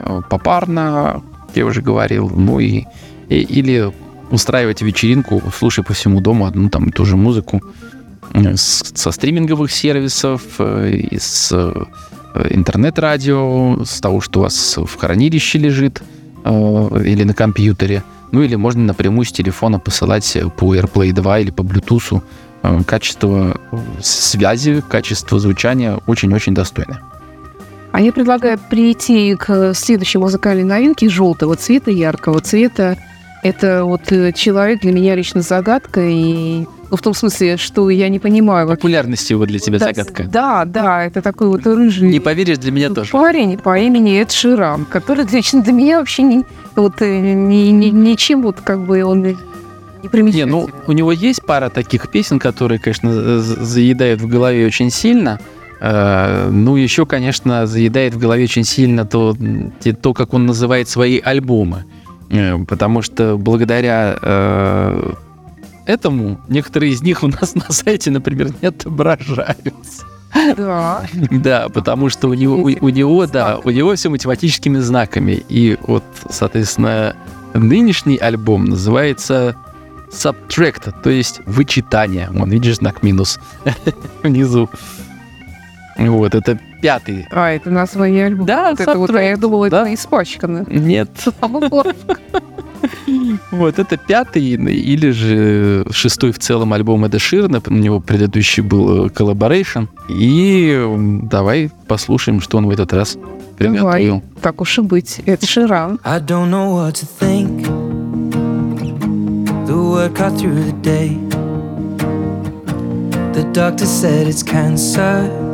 э, 0.00 0.20
попарно, 0.28 1.22
я 1.54 1.64
уже 1.64 1.82
говорил, 1.82 2.28
ну 2.28 2.58
и, 2.58 2.84
и 3.28 3.36
или 3.36 3.92
устраивать 4.30 4.82
вечеринку, 4.82 5.42
слушая 5.56 5.84
по 5.84 5.92
всему 5.92 6.20
дому 6.20 6.46
одну 6.46 6.68
там 6.68 6.90
ту 6.92 7.04
же 7.04 7.16
музыку 7.16 7.62
э, 8.32 8.56
с, 8.56 8.92
со 8.94 9.10
стриминговых 9.10 9.70
сервисов, 9.70 10.42
э, 10.58 10.96
из 11.10 11.52
интернет-радио, 12.50 13.84
с 13.84 14.00
того, 14.00 14.20
что 14.20 14.40
у 14.40 14.42
вас 14.42 14.76
в 14.76 14.96
хранилище 14.96 15.58
лежит 15.58 16.02
или 16.44 17.22
на 17.22 17.32
компьютере. 17.32 18.02
Ну 18.32 18.42
или 18.42 18.56
можно 18.56 18.82
напрямую 18.82 19.24
с 19.24 19.30
телефона 19.30 19.78
посылать 19.78 20.36
по 20.56 20.74
AirPlay 20.74 21.12
2 21.12 21.38
или 21.38 21.50
по 21.52 21.62
Bluetooth. 21.62 22.22
Качество 22.86 23.60
связи, 24.02 24.82
качество 24.88 25.38
звучания 25.38 26.00
очень-очень 26.08 26.52
достойное. 26.54 27.00
А 27.94 28.00
я 28.00 28.12
предлагаю 28.12 28.58
прийти 28.58 29.36
к 29.36 29.72
следующей 29.72 30.18
музыкальной 30.18 30.64
новинке 30.64 31.08
желтого 31.08 31.54
цвета, 31.54 31.92
яркого 31.92 32.40
цвета. 32.40 32.98
Это 33.44 33.84
вот 33.84 34.10
э, 34.10 34.32
человек 34.32 34.80
для 34.80 34.90
меня 34.90 35.14
лично 35.14 35.42
загадка, 35.42 36.00
и 36.00 36.66
ну, 36.90 36.96
в 36.96 37.02
том 37.02 37.12
смысле, 37.12 37.58
что 37.58 37.90
я 37.90 38.08
не 38.08 38.18
понимаю. 38.18 38.66
Популярность 38.66 39.28
его 39.28 39.44
для 39.44 39.58
тебя 39.58 39.78
да, 39.78 39.86
загадка. 39.86 40.24
Да, 40.24 40.64
да, 40.64 41.04
это 41.04 41.20
такой 41.20 41.48
вот 41.48 41.66
рыжий... 41.66 42.08
Не 42.08 42.20
поверишь, 42.20 42.56
для 42.56 42.72
меня 42.72 42.88
тоже. 42.88 43.10
Парень 43.10 43.58
по 43.58 43.78
имени 43.78 44.18
Эд 44.18 44.32
Ширан, 44.32 44.86
который 44.86 45.26
лично 45.30 45.62
для 45.62 45.74
меня 45.74 45.98
вообще 45.98 46.22
не, 46.22 46.44
вот, 46.74 47.02
э, 47.02 47.32
ни, 47.34 47.68
ни, 47.68 47.90
ничем 47.90 48.40
вот 48.42 48.62
как 48.62 48.80
бы 48.80 49.04
он 49.04 49.22
не. 49.22 49.36
Не, 50.12 50.44
ну, 50.46 50.68
у 50.86 50.92
него 50.92 51.12
есть 51.12 51.44
пара 51.44 51.68
таких 51.68 52.10
песен, 52.10 52.38
которые, 52.38 52.78
конечно, 52.78 53.40
заедают 53.40 54.20
в 54.20 54.26
голове 54.26 54.66
очень 54.66 54.90
сильно, 54.90 55.38
Э, 55.86 56.48
ну, 56.50 56.76
еще, 56.76 57.04
конечно, 57.04 57.66
заедает 57.66 58.14
в 58.14 58.18
голове 58.18 58.44
очень 58.44 58.64
сильно 58.64 59.04
то, 59.04 59.36
то 60.00 60.14
как 60.14 60.32
он 60.32 60.46
называет 60.46 60.88
свои 60.88 61.20
альбомы. 61.20 61.84
Э, 62.34 62.58
потому 62.64 63.02
что 63.02 63.36
благодаря 63.36 64.18
э, 64.20 65.12
этому 65.86 66.40
некоторые 66.48 66.92
из 66.92 67.02
них 67.02 67.22
у 67.22 67.28
нас 67.28 67.54
на 67.54 67.72
сайте, 67.72 68.10
например, 68.10 68.50
не 68.60 68.68
отображаются. 68.68 70.04
Да. 70.56 71.02
Да, 71.30 71.68
потому 71.68 72.08
что 72.08 72.28
у 72.28 72.34
него, 72.34 72.56
у, 72.56 72.64
у 72.64 72.88
него, 72.88 73.26
да, 73.26 73.60
у 73.62 73.70
него 73.70 73.94
все 73.94 74.08
математическими 74.08 74.78
знаками. 74.78 75.44
И 75.48 75.78
вот, 75.86 76.02
соответственно, 76.28 77.14
нынешний 77.54 78.16
альбом 78.16 78.64
называется 78.64 79.54
Subtract, 80.10 81.02
то 81.02 81.10
есть 81.10 81.40
вычитание. 81.46 82.28
Вон, 82.32 82.50
видишь, 82.50 82.76
знак 82.76 83.04
минус 83.04 83.38
внизу. 84.24 84.68
Вот, 85.96 86.34
это 86.34 86.58
пятый. 86.84 87.26
А, 87.30 87.48
это 87.48 87.70
название 87.70 88.26
альбома. 88.26 88.46
Да, 88.46 88.70
вот 88.72 88.80
это 88.80 88.98
вот, 88.98 89.10
я 89.10 89.38
думала, 89.38 89.70
да? 89.70 89.80
это 89.82 89.94
испачкано. 89.94 90.66
Нет. 90.68 91.08
Вот, 93.50 93.78
это 93.78 93.96
пятый 93.96 94.42
или 94.42 95.10
же 95.10 95.86
шестой 95.90 96.32
в 96.32 96.38
целом 96.38 96.74
альбом 96.74 97.06
Эда 97.06 97.18
Ширна. 97.18 97.62
У 97.66 97.72
него 97.72 98.00
предыдущий 98.00 98.62
был 98.62 99.06
Collaboration. 99.06 99.88
И 100.10 100.78
давай 101.22 101.70
послушаем, 101.88 102.42
что 102.42 102.58
он 102.58 102.66
в 102.66 102.70
этот 102.70 102.92
раз 102.92 103.16
приготовил. 103.56 104.16
Давай, 104.16 104.22
так 104.42 104.60
уж 104.60 104.78
и 104.78 104.82
быть. 104.82 105.22
Это 105.24 105.46
Ширан. 105.46 105.98
I 106.04 106.20
don't 106.20 106.50
know 106.50 106.74
what 106.74 106.96
to 106.96 107.06
think 107.18 107.64
The 109.66 109.74
word 109.74 110.14
cut 110.14 110.38
through 110.38 110.62
the 110.62 110.74
day 110.82 111.16
The 113.32 113.44
doctor 113.54 113.86
said 113.86 114.28
it's 114.28 114.42
cancer 114.42 115.53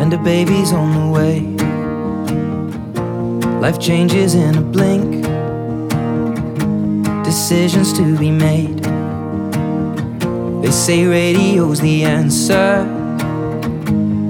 and 0.00 0.12
a 0.12 0.18
baby's 0.18 0.72
on 0.72 0.92
the 0.94 1.08
way. 1.18 1.40
Life 3.60 3.80
changes 3.80 4.34
in 4.34 4.56
a 4.56 4.60
blink, 4.60 5.24
decisions 7.24 7.92
to 7.94 8.16
be 8.18 8.30
made. 8.30 8.82
They 10.62 10.70
say 10.70 11.04
radio's 11.06 11.80
the 11.80 12.04
answer, 12.04 12.84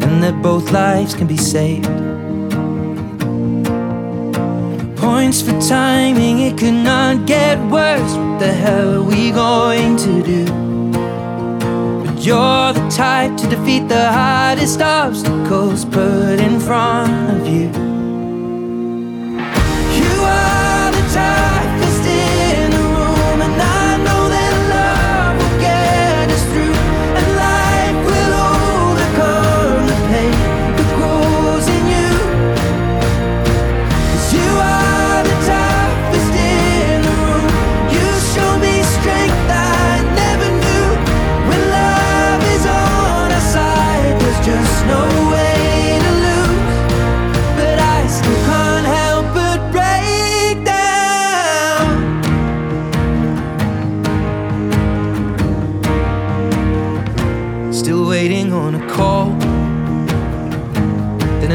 and 0.04 0.22
that 0.22 0.40
both 0.42 0.70
lives 0.70 1.14
can 1.14 1.26
be 1.26 1.36
saved. 1.36 1.86
Points 4.96 5.42
for 5.42 5.60
timing, 5.60 6.40
it 6.40 6.56
could 6.56 6.74
not 6.74 7.26
get 7.26 7.58
worse. 7.70 8.12
What 8.14 8.38
the 8.38 8.52
hell 8.52 8.94
are 8.94 9.02
we 9.02 9.32
going 9.32 9.96
to 9.96 10.22
do? 10.22 10.65
You're 12.26 12.72
the 12.72 12.88
type 12.90 13.36
to 13.36 13.46
defeat 13.46 13.86
the 13.88 14.10
hardest 14.10 14.82
obstacles 14.82 15.84
put 15.84 16.40
in 16.40 16.58
front 16.58 17.40
of 17.40 17.46
you. 17.46 17.85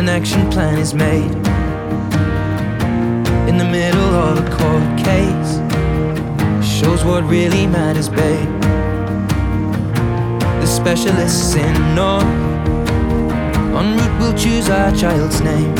An 0.01 0.09
action 0.09 0.49
plan 0.49 0.79
is 0.79 0.95
made. 0.95 1.31
In 3.47 3.59
the 3.59 3.69
middle 3.77 4.13
of 4.27 4.39
a 4.39 4.49
court 4.49 4.97
case. 4.97 5.51
Shows 6.65 7.05
what 7.05 7.23
really 7.25 7.67
matters, 7.67 8.09
babe. 8.09 8.49
The 10.59 10.65
specialists 10.65 11.53
in 11.53 11.73
North. 11.93 12.23
En 13.77 13.95
route, 13.95 14.19
we'll 14.19 14.35
choose 14.35 14.71
our 14.71 14.91
child's 14.95 15.39
name. 15.41 15.75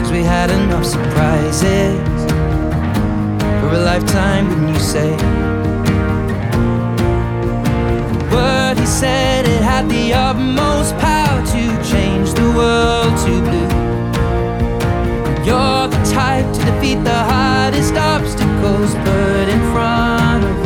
Cause 0.00 0.10
we 0.10 0.24
had 0.24 0.50
enough 0.50 0.84
surprises 0.84 1.96
for 3.60 3.68
a 3.68 3.82
lifetime, 3.90 4.48
wouldn't 4.48 4.70
you 4.70 4.80
say? 4.80 5.12
What 8.34 8.76
he 8.80 8.86
said, 8.86 9.46
it 9.46 9.62
had 9.62 9.88
the 9.88 10.12
utmost 10.12 10.95
world 12.56 13.12
to 13.24 13.32
blue. 13.46 13.72
You're 15.46 15.86
the 15.94 16.02
type 16.12 16.48
to 16.54 16.60
defeat 16.64 17.00
the 17.04 17.20
hardest 17.30 17.94
obstacles 17.94 18.94
put 19.06 19.46
in 19.54 19.60
front 19.72 20.42
of. 20.44 20.65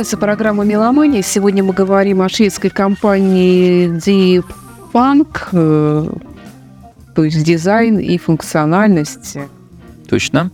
Продолжается 0.00 0.16
программа 0.16 0.64
«Меломания». 0.64 1.20
Сегодня 1.20 1.62
мы 1.62 1.74
говорим 1.74 2.22
о 2.22 2.30
шведской 2.30 2.70
компании 2.70 3.90
Deep 3.98 4.46
Funk, 4.94 5.48
э, 5.52 6.10
то 7.14 7.24
есть 7.24 7.44
дизайн 7.44 7.98
и 7.98 8.16
функциональность. 8.16 9.36
Точно. 10.08 10.50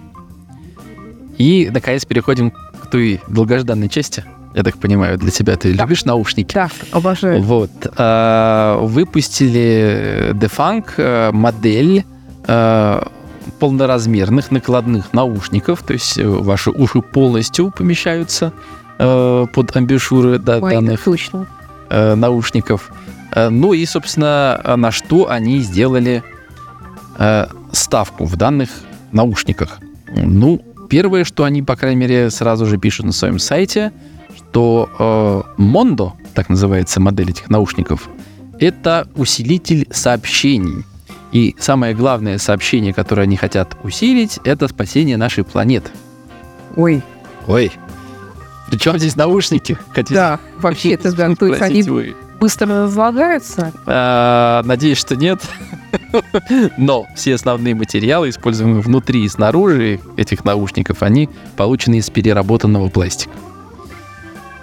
И, 1.39 1.71
наконец, 1.73 2.05
переходим 2.05 2.51
к 2.51 2.91
той 2.91 3.21
долгожданной 3.29 3.89
части. 3.89 4.25
Я 4.53 4.65
так 4.65 4.79
понимаю, 4.79 5.17
для 5.17 5.31
тебя 5.31 5.55
ты 5.55 5.73
Да. 5.75 5.85
любишь 5.85 6.05
наушники? 6.05 6.53
Да, 6.53 6.69
обожаю. 6.91 7.41
Вот. 7.41 7.71
а, 7.97 8.81
Выпустили 8.81 10.33
Defunk 10.33 10.87
э, 10.97 11.31
модель 11.31 12.05
э, 12.49 13.01
полноразмерных 13.61 14.51
накладных 14.51 15.13
наушников, 15.13 15.85
то 15.85 15.93
есть 15.93 16.19
ваши 16.19 16.71
уши 16.73 17.01
полностью 17.01 17.71
помещаются 17.71 18.53
э, 18.99 19.47
под 19.53 19.77
амбушюры 19.77 20.39
да- 20.39 20.59
Ой, 20.59 20.73
данных 20.75 21.03
точно. 21.05 21.47
э, 21.91 22.15
наушников. 22.15 22.91
Э, 23.33 23.49
Ну 23.51 23.73
и, 23.73 23.85
собственно, 23.87 24.61
на 24.77 24.91
что 24.91 25.29
они 25.31 25.61
сделали 25.61 26.23
э, 27.19 27.47
ставку 27.73 28.25
в 28.25 28.37
данных 28.37 28.71
наушниках. 29.13 29.79
Ну, 30.15 30.63
первое, 30.89 31.25
что 31.25 31.45
они, 31.45 31.63
по 31.63 31.77
крайней 31.77 32.01
мере, 32.01 32.31
сразу 32.31 32.67
же 32.67 32.79
пишут 32.79 33.07
на 33.07 33.13
своем 33.13 33.39
сайте, 33.39 33.93
что 34.37 34.89
э, 35.59 35.61
Mondo, 35.63 36.13
так 36.35 36.49
называется 36.49 37.01
модель 37.01 37.31
этих 37.31 37.51
наушников, 37.51 38.09
это 38.59 39.07
усилитель 39.17 39.87
сообщений. 39.91 40.85
И 41.33 41.55
самое 41.59 41.95
главное 41.95 42.39
сообщение, 42.39 42.95
которое 42.95 43.23
они 43.23 43.37
хотят 43.37 43.77
усилить, 43.83 44.39
это 44.45 44.69
спасение 44.69 45.17
нашей 45.17 45.45
планеты. 45.45 45.91
Ой, 46.77 47.03
Ой, 47.47 47.71
причем 48.71 48.99
здесь 48.99 49.17
наушники? 49.17 49.79
Хотите 49.91 50.15
да, 50.15 50.41
вообще-то, 50.59 51.13
да, 51.15 51.35
то 51.35 51.47
есть 51.47 51.63
они 51.63 51.83
вы? 51.83 52.17
быстро 52.41 52.85
разлагаются. 52.85 53.73
А, 53.87 54.63
Надеюсь, 54.65 54.99
что 54.99 55.17
нет. 55.17 55.41
Но 56.77 57.07
все 57.15 57.35
основные 57.35 57.75
материалы, 57.75 58.29
используемые 58.29 58.81
внутри 58.81 59.25
и 59.25 59.29
снаружи 59.29 60.01
этих 60.17 60.45
наушников, 60.45 61.03
они 61.03 61.29
получены 61.57 61.97
из 61.97 62.11
переработанного 62.11 62.89
пластика. 62.89 63.33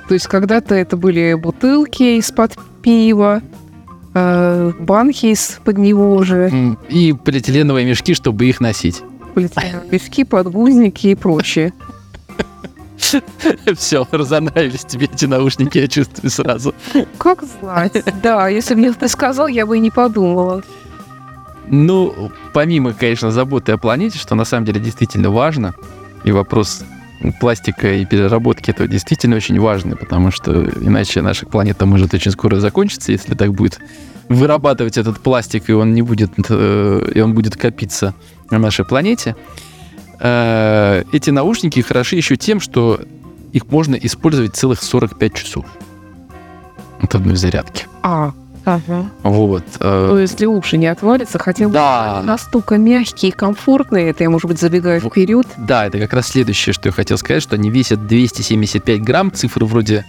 То 0.07 0.13
есть 0.13 0.27
когда-то 0.27 0.75
это 0.75 0.97
были 0.97 1.33
бутылки 1.33 2.17
из-под 2.19 2.57
пива, 2.81 3.41
э, 4.13 4.71
банки 4.79 5.27
из-под 5.27 5.77
него 5.77 6.21
же, 6.23 6.75
И 6.89 7.13
полиэтиленовые 7.13 7.85
мешки, 7.85 8.13
чтобы 8.13 8.45
их 8.45 8.59
носить. 8.59 9.01
полиэтиленовые 9.33 9.91
мешки, 9.91 10.23
подгузники 10.25 11.07
и 11.07 11.15
прочее. 11.15 11.73
Все, 13.75 14.07
разонравились 14.11 14.85
тебе 14.85 15.07
эти 15.11 15.25
наушники, 15.25 15.77
я 15.77 15.87
чувствую 15.87 16.29
сразу. 16.29 16.73
Как 17.17 17.43
знать? 17.43 18.03
Да, 18.21 18.47
если 18.47 18.73
бы 18.75 18.81
мне 18.81 18.93
ты 18.93 19.07
сказал, 19.07 19.47
я 19.47 19.65
бы 19.65 19.77
и 19.77 19.79
не 19.79 19.91
подумала. 19.91 20.63
Ну, 21.67 22.31
помимо, 22.53 22.93
конечно, 22.93 23.31
заботы 23.31 23.71
о 23.71 23.77
планете, 23.77 24.19
что 24.19 24.35
на 24.35 24.45
самом 24.45 24.65
деле 24.65 24.79
действительно 24.79 25.29
важно, 25.29 25.73
и 26.23 26.31
вопрос 26.31 26.83
пластика 27.39 27.93
и 27.93 28.05
переработки 28.05 28.71
это 28.71 28.87
действительно 28.87 29.37
очень 29.37 29.59
важно, 29.59 29.95
потому 29.95 30.31
что 30.31 30.51
иначе 30.81 31.21
наша 31.21 31.45
планета 31.45 31.85
может 31.85 32.13
очень 32.13 32.31
скоро 32.31 32.57
закончиться, 32.59 33.11
если 33.11 33.33
так 33.33 33.53
будет 33.53 33.79
вырабатывать 34.29 34.97
этот 34.97 35.19
пластик, 35.19 35.69
и 35.69 35.73
он 35.73 35.93
не 35.93 36.01
будет, 36.01 36.31
э, 36.49 37.11
и 37.15 37.21
он 37.21 37.33
будет 37.33 37.55
копиться 37.55 38.13
на 38.49 38.57
нашей 38.57 38.85
планете. 38.85 39.35
Э, 40.23 41.03
Эти 41.11 41.29
наушники 41.29 41.81
хороши 41.81 42.15
еще 42.15 42.37
тем, 42.37 42.59
что 42.59 42.99
их 43.51 43.67
можно 43.67 43.95
использовать 43.95 44.55
целых 44.55 44.81
45 44.81 45.33
часов 45.33 45.65
от 47.01 47.13
одной 47.13 47.35
зарядки. 47.35 47.85
А, 48.01 48.31
ага. 48.63 49.05
Вот. 49.23 49.63
э, 49.81 50.07
То 50.09 50.17
есть, 50.17 50.33
если 50.33 50.45
уши 50.45 50.77
не 50.77 50.87
отвалятся, 50.87 51.37
хотя 51.39 51.67
бы 51.67 51.73
Да, 51.73 52.21
настолько 52.23 52.77
мягкие 52.77 53.31
и 53.31 53.35
комфортные, 53.35 54.09
это 54.09 54.23
я, 54.23 54.29
может 54.29 54.47
быть, 54.47 54.59
забегаю 54.59 55.01
Вот. 55.01 55.11
вперед. 55.11 55.45
Да, 55.57 55.85
это 55.85 55.99
как 55.99 56.13
раз 56.13 56.29
следующее, 56.29 56.71
что 56.73 56.87
я 56.87 56.93
хотел 56.93 57.17
сказать, 57.17 57.43
что 57.43 57.55
они 57.55 57.69
весят 57.69 58.07
275 58.07 59.01
грамм. 59.01 59.31
Цифры 59.31 59.65
вроде 59.65 60.05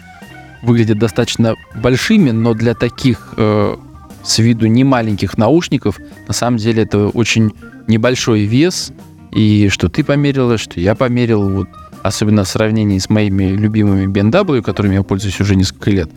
выглядят 0.63 0.99
достаточно 0.99 1.57
большими, 1.75 2.31
но 2.31 2.55
для 2.55 2.75
таких 2.75 3.35
э, 3.37 3.77
с 4.23 4.39
виду 4.39 4.67
не 4.67 4.85
маленьких 4.85 5.37
наушников, 5.37 5.99
на 6.29 6.33
самом 6.33 6.57
деле 6.59 6.85
это 6.85 7.09
очень 7.09 7.53
небольшой 7.89 8.45
вес. 8.45 8.93
И 9.35 9.69
что 9.69 9.89
ты 9.89 10.05
померила, 10.05 10.59
что 10.59 10.81
я 10.81 10.95
померил, 10.95 11.49
вот, 11.49 11.69
особенно 12.03 12.45
в 12.45 12.49
сравнении 12.49 12.99
с 12.99 13.11
моими 13.11 13.45
любимыми 13.45 14.07
BMW, 14.07 14.63
которыми 14.63 14.95
я 14.95 15.03
пользуюсь 15.03 15.41
уже 15.41 15.57
несколько 15.57 15.91
лет, 15.91 16.09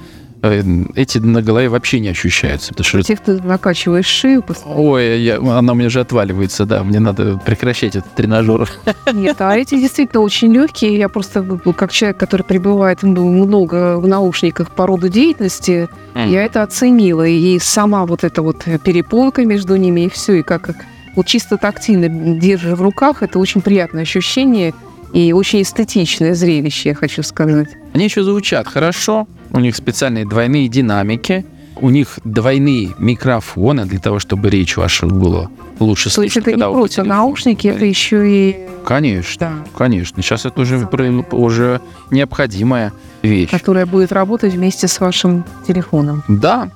э, 0.44 0.62
эти 0.94 1.18
на 1.18 1.42
голове 1.42 1.68
вообще 1.68 2.00
не 2.00 2.10
ощущаются. 2.10 2.70
Потому 2.74 2.84
что 2.86 3.02
Тех 3.02 3.20
ты 3.22 3.42
накачиваешь 3.42 4.06
шею, 4.06 4.44
постоянно. 4.44 4.80
Ой, 4.82 5.20
я- 5.22 5.38
она 5.38 5.74
у 5.74 5.76
меня 5.76 5.88
уже 5.88 6.00
отваливается, 6.02 6.66
да, 6.66 6.84
мне 6.84 7.00
надо 7.00 7.42
прекращать 7.44 7.96
этот 7.96 8.14
тренажер. 8.14 8.70
Нет, 9.14 9.38
а 9.42 9.58
эти 9.58 9.80
действительно 9.80 10.22
очень 10.22 10.54
легкие. 10.54 10.96
Я 10.96 11.10
просто, 11.10 11.42
как 11.76 11.92
человек, 11.92 12.18
который 12.18 12.44
пребывает 12.44 13.00
ну, 13.02 13.28
много 13.46 13.98
в 13.98 14.06
наушниках 14.08 14.70
по 14.72 14.86
роду 14.86 15.10
деятельности, 15.10 15.90
Мгм. 16.14 16.30
я 16.30 16.44
это 16.44 16.62
оценила. 16.62 17.26
И 17.26 17.58
сама 17.58 18.06
вот 18.06 18.24
эта 18.24 18.44
вот 18.44 18.64
перепонка 18.84 19.44
между 19.44 19.76
ними, 19.76 20.02
и 20.02 20.10
все, 20.10 20.34
и 20.36 20.44
как 20.44 20.76
вот 21.18 21.26
чисто 21.26 21.58
тактильно 21.58 22.08
держа 22.08 22.76
в 22.76 22.82
руках, 22.82 23.24
это 23.24 23.40
очень 23.40 23.62
приятное 23.62 24.04
ощущение 24.04 24.74
и 25.14 25.34
очень 25.34 25.64
эстетичное 25.64 26.34
зрелище, 26.36 26.90
я 26.90 26.96
хочу 26.96 27.24
сказать. 27.24 27.70
Они 27.94 28.06
еще 28.06 28.24
звучат 28.24 28.68
хорошо, 28.68 29.28
у 29.52 29.60
них 29.60 29.76
специальные 29.76 30.26
двойные 30.26 30.68
динамики, 30.68 31.46
у 31.82 31.90
них 31.90 32.20
двойные 32.24 32.94
микрофоны 33.00 33.86
для 33.86 34.00
того, 34.00 34.20
чтобы 34.20 34.50
речь 34.50 34.78
ваша 34.78 35.08
была 35.08 35.50
лучше 35.80 36.14
То 36.14 36.22
есть 36.22 36.34
слышно. 36.34 36.52
это 36.52 36.60
не 36.60 36.72
просто 36.72 37.04
наушники, 37.04 37.68
это 37.68 37.86
еще 37.86 38.30
и 38.30 38.68
Конечно, 38.86 39.38
да, 39.40 39.54
конечно. 39.78 40.22
Сейчас 40.24 40.46
это 40.46 40.62
уже, 40.62 40.88
уже 41.32 41.82
необходимая 42.10 42.94
вещь. 43.22 43.50
которая 43.50 43.86
будет 43.86 44.12
работать 44.12 44.54
вместе 44.54 44.88
с 44.88 45.00
вашим 45.00 45.44
телефоном. 45.68 46.24
Да. 46.28 46.70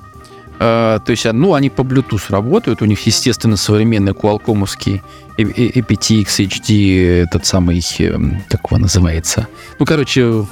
Э, 0.64 1.00
то 1.04 1.10
есть, 1.10 1.26
ну, 1.26 1.56
они 1.56 1.72
по 1.72 1.82
Bluetooth 1.82 2.30
работают. 2.30 2.84
У 2.84 2.86
них, 2.86 3.08
естественно, 3.08 3.58
современный 3.58 4.12
Qualcomm'овский 4.12 5.02
aptX 5.38 6.26
HD, 6.40 7.24
этот 7.24 7.48
самый, 7.48 7.82
эм, 7.98 8.44
как 8.48 8.62
его 8.70 8.78
называется? 8.78 9.48
Ну, 9.80 9.88
короче, 9.88 10.46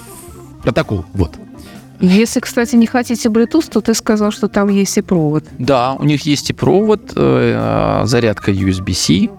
протокол, 0.63 1.05
вот. 1.13 1.37
Если, 1.99 2.39
кстати, 2.39 2.75
не 2.75 2.87
хотите 2.87 3.29
Bluetooth, 3.29 3.69
то 3.69 3.81
ты 3.81 3.93
сказал, 3.93 4.31
что 4.31 4.47
там 4.47 4.69
есть 4.69 4.97
и 4.97 5.01
провод. 5.01 5.43
Да, 5.59 5.93
у 5.93 6.03
них 6.05 6.25
есть 6.25 6.49
и 6.49 6.53
провод, 6.53 7.11
э, 7.15 8.01
зарядка 8.05 8.51
USB-C. 8.51 9.29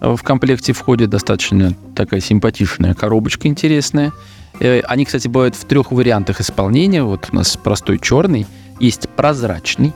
В 0.00 0.22
комплекте 0.22 0.72
входит 0.72 1.10
достаточно 1.10 1.74
такая 1.94 2.20
симпатичная 2.20 2.94
коробочка 2.94 3.46
интересная. 3.46 4.12
Э, 4.58 4.80
Они, 4.88 5.04
кстати, 5.04 5.28
бывают 5.28 5.54
в 5.54 5.64
трех 5.66 5.92
вариантах 5.92 6.40
исполнения. 6.40 7.02
Вот 7.02 7.28
у 7.30 7.36
нас 7.36 7.58
простой 7.62 7.98
черный, 7.98 8.46
есть 8.80 9.06
прозрачный. 9.10 9.92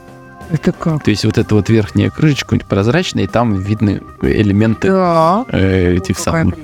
Это 0.50 0.72
как? 0.72 1.02
То 1.04 1.11
есть 1.11 1.24
вот 1.24 1.37
эта 1.38 1.54
вот 1.54 1.68
верхняя 1.68 2.11
крышечка 2.11 2.56
прозрачная, 2.68 3.24
и 3.24 3.26
там 3.26 3.54
видны 3.54 4.02
элементы 4.22 4.88
Да. 4.88 5.44
э, 5.50 5.96
этих 5.96 6.18
самых. 6.18 6.54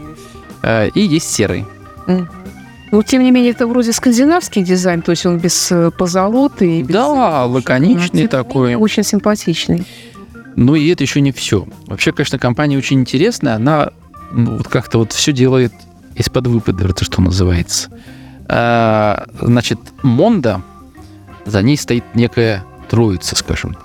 Э, 0.63 0.89
И 0.95 1.01
есть 1.01 1.31
серый. 1.31 1.67
Мгм. 2.07 2.29
Но, 2.93 3.03
тем 3.03 3.23
не 3.25 3.31
менее, 3.33 3.51
это 3.51 3.67
вроде 3.67 3.93
скандинавский 3.93 4.63
дизайн, 4.63 5.03
то 5.03 5.11
есть 5.11 5.27
он 5.27 5.39
без 5.39 5.71
э, 5.73 5.91
позолоты. 5.91 6.79
и 6.79 6.83
без- 6.83 6.95
Да, 6.95 7.45
лаконичный 7.45 8.29
такой. 8.29 8.75
Очень 8.77 9.03
симпатичный. 9.03 9.85
Ну 10.57 10.77
и 10.77 10.89
это 10.89 11.03
еще 11.03 11.21
не 11.21 11.33
все. 11.33 11.67
Вообще, 11.87 12.13
конечно, 12.13 12.39
компания 12.39 12.79
очень 12.79 13.01
интересная. 13.01 13.57
Она 13.57 13.91
ну, 14.31 14.59
вот 14.59 14.69
как-то 14.69 14.99
вот 14.99 15.13
все 15.13 15.33
делает 15.33 15.73
из-под 16.15 16.47
выпада, 16.47 16.87
это 16.89 17.05
что 17.05 17.21
называется. 17.21 17.89
А, 18.47 19.25
значит, 19.41 19.79
Монда, 20.03 20.63
за 21.45 21.63
ней 21.63 21.77
стоит 21.77 22.05
некая 22.15 22.65
троица, 22.95 23.35
скажем. 23.35 23.77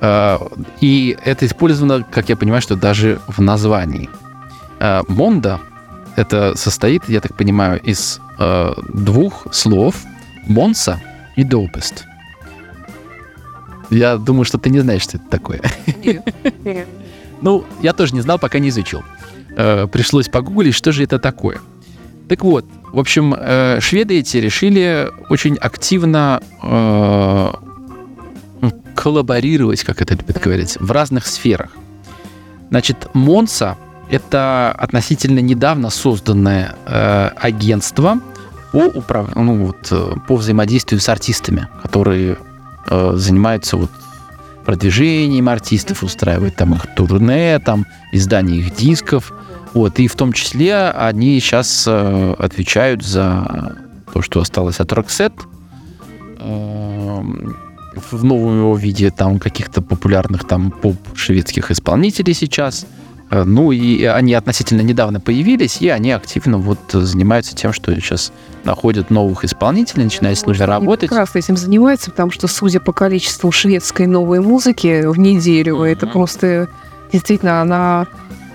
А, 0.00 0.40
и 0.80 1.18
это 1.24 1.44
использовано, 1.44 2.04
как 2.04 2.28
я 2.28 2.36
понимаю, 2.36 2.62
что 2.62 2.76
даже 2.76 3.20
в 3.26 3.40
названии. 3.40 4.08
А, 4.78 5.02
Монда 5.08 5.60
это 6.14 6.56
состоит, 6.56 7.08
я 7.08 7.20
так 7.20 7.36
понимаю, 7.36 7.80
из 7.80 8.20
э, 8.38 8.72
двух 8.92 9.46
слов 9.52 9.96
Монса 10.46 11.00
и 11.36 11.44
Допест. 11.44 12.04
Я 13.90 14.16
думаю, 14.16 14.44
что 14.44 14.58
ты 14.58 14.70
не 14.70 14.80
знаешь, 14.80 15.02
что 15.02 15.16
это 15.16 15.28
такое. 15.28 15.62
Ну, 17.42 17.64
я 17.80 17.94
тоже 17.94 18.14
не 18.14 18.20
знал, 18.20 18.38
пока 18.38 18.58
не 18.58 18.68
изучил. 18.68 19.02
Пришлось 19.56 20.28
погуглить, 20.28 20.74
что 20.74 20.92
же 20.92 21.04
это 21.04 21.18
такое. 21.18 21.58
Так 22.28 22.44
вот, 22.44 22.66
в 22.92 22.98
общем, 22.98 23.34
э, 23.34 23.80
шведы 23.80 24.18
эти 24.18 24.36
решили 24.36 25.08
очень 25.30 25.56
активно 25.56 26.42
э, 26.62 27.50
коллаборировать, 29.00 29.82
как 29.82 30.02
это 30.02 30.14
любят 30.14 30.38
говорить, 30.40 30.76
в 30.78 30.90
разных 30.90 31.26
сферах. 31.26 31.70
Значит, 32.68 33.08
Монса— 33.14 33.78
это 34.10 34.74
относительно 34.78 35.38
недавно 35.38 35.88
созданное 35.88 36.74
э, 36.84 37.30
агентство 37.36 38.20
по, 38.72 38.84
управ... 38.98 39.34
ну, 39.34 39.66
вот, 39.66 39.88
э, 39.90 40.14
по 40.28 40.36
взаимодействию 40.36 41.00
с 41.00 41.08
артистами, 41.08 41.66
которые 41.82 42.36
э, 42.90 43.12
занимаются 43.16 43.78
вот 43.78 43.90
продвижением 44.66 45.48
артистов, 45.48 46.02
устраивают 46.02 46.56
там 46.56 46.74
их 46.74 46.86
турне, 46.94 47.58
там 47.58 47.86
издание 48.12 48.58
их 48.58 48.76
дисков. 48.76 49.32
Вот, 49.72 49.98
и 49.98 50.08
в 50.08 50.14
том 50.14 50.34
числе 50.34 50.90
они 50.90 51.40
сейчас 51.40 51.86
э, 51.88 52.34
отвечают 52.38 53.02
за 53.02 53.76
то, 54.12 54.20
что 54.20 54.40
осталось 54.40 54.78
от 54.78 54.92
Roxette, 54.92 55.40
э, 56.38 57.22
в 58.10 58.24
новом 58.24 58.58
его 58.58 58.76
виде 58.76 59.10
там 59.10 59.38
каких-то 59.38 59.82
популярных 59.82 60.44
там 60.44 60.70
поп-шведских 60.70 61.70
исполнителей 61.70 62.34
сейчас. 62.34 62.86
Э, 63.30 63.44
ну 63.44 63.72
и 63.72 64.04
они 64.04 64.34
относительно 64.34 64.80
недавно 64.82 65.20
появились, 65.20 65.80
и 65.80 65.88
они 65.88 66.10
активно 66.12 66.58
вот 66.58 66.78
занимаются 66.90 67.54
тем, 67.54 67.72
что 67.72 67.94
сейчас 67.94 68.32
находят 68.64 69.10
новых 69.10 69.44
исполнителей, 69.44 70.04
начинают 70.04 70.38
с 70.38 70.46
ними 70.46 70.56
работать. 70.58 71.10
Прекрасно 71.10 71.38
этим 71.38 71.56
занимаются, 71.56 72.10
потому 72.10 72.30
что, 72.30 72.48
судя 72.48 72.80
по 72.80 72.92
количеству 72.92 73.50
шведской 73.52 74.06
новой 74.06 74.40
музыки 74.40 75.06
в 75.06 75.18
неделю, 75.18 75.76
mm-hmm. 75.76 75.92
это 75.92 76.06
просто 76.06 76.68
действительно 77.12 77.62
она 77.62 78.06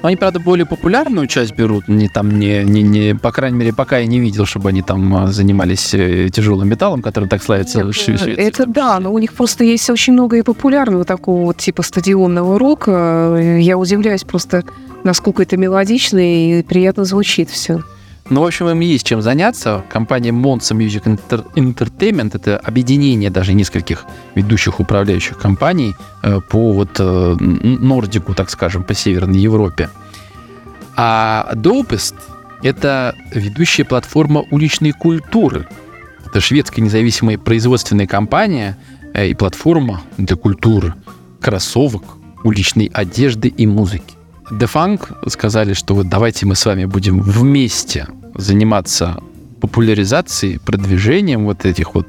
они, 0.08 0.16
правда, 0.18 0.40
более 0.40 0.66
популярную 0.66 1.28
часть 1.28 1.56
берут. 1.56 1.88
Не 1.88 2.08
там 2.08 2.40
не, 2.40 2.64
не, 2.64 2.82
не, 2.82 3.16
по 3.16 3.32
крайней 3.32 3.58
мере, 3.58 3.74
пока 3.74 3.98
я 3.98 4.06
не 4.06 4.20
видел, 4.20 4.46
чтобы 4.46 4.70
они 4.70 4.82
там 4.82 5.16
а, 5.16 5.28
занимались 5.28 5.94
э, 5.94 6.30
тяжелым 6.30 6.68
металлом, 6.68 7.02
который 7.02 7.30
так 7.30 7.44
славится 7.44 7.84
Нет, 7.84 7.96
в 7.96 8.00
Швеции. 8.00 8.34
Это 8.36 8.66
да, 8.66 9.00
но 9.00 9.12
у 9.14 9.20
них 9.20 9.34
просто 9.34 9.64
есть 9.64 9.90
очень 9.90 10.14
много 10.14 10.38
и 10.38 10.42
популярного 10.42 11.06
такого 11.06 11.46
вот 11.46 11.58
типа 11.58 11.82
стадионного 11.82 12.60
рока. 12.60 13.38
Я 13.60 13.78
удивляюсь 13.78 14.24
просто, 14.24 14.64
насколько 15.04 15.44
это 15.44 15.58
мелодично 15.58 16.20
и 16.20 16.64
приятно 16.64 17.06
звучит 17.06 17.50
все. 17.50 17.82
Ну, 18.28 18.42
в 18.42 18.46
общем, 18.46 18.68
им 18.70 18.80
есть 18.80 19.06
чем 19.06 19.22
заняться. 19.22 19.84
Компания 19.88 20.32
Monza 20.32 20.76
Music 20.76 21.20
Entertainment— 21.56 22.32
это 22.34 22.58
объединение 22.58 23.30
даже 23.30 23.54
нескольких 23.54 24.06
ведущих 24.34 24.80
управляющих 24.80 25.38
компаний 25.38 25.94
э, 26.24 26.40
по 26.42 26.72
вот 26.72 26.90
э, 26.98 27.36
Нордику, 27.40 28.34
так 28.34 28.50
скажем, 28.50 28.84
по 28.84 28.96
Северной 28.96 29.38
Европе. 29.38 29.92
А 30.96 31.52
Dopest— 31.54 32.16
это 32.64 33.16
ведущая 33.32 33.84
платформа 33.84 34.44
уличной 34.50 34.92
культуры. 34.92 35.68
Это 36.26 36.42
шведская 36.42 36.82
независимая 36.82 37.38
производственная 37.38 38.08
компания 38.08 38.76
э, 39.14 39.28
и 39.28 39.36
платформа 39.36 40.02
для 40.18 40.36
культуры, 40.36 40.96
кроссовок, 41.40 42.04
уличной 42.44 42.90
одежды 42.92 43.50
и 43.50 43.68
музыки. 43.68 44.15
Defunk 44.52 45.30
сказали, 45.30 45.74
что 45.74 45.96
вот 45.96 46.10
давайте 46.10 46.46
мы 46.46 46.56
с 46.56 46.66
вами 46.66 46.86
будем 46.86 47.22
вместе 47.22 48.08
заниматься 48.36 49.22
популяризацией, 49.60 50.60
продвижением 50.60 51.46
вот 51.46 51.66
этих 51.66 51.96
вот 51.96 52.08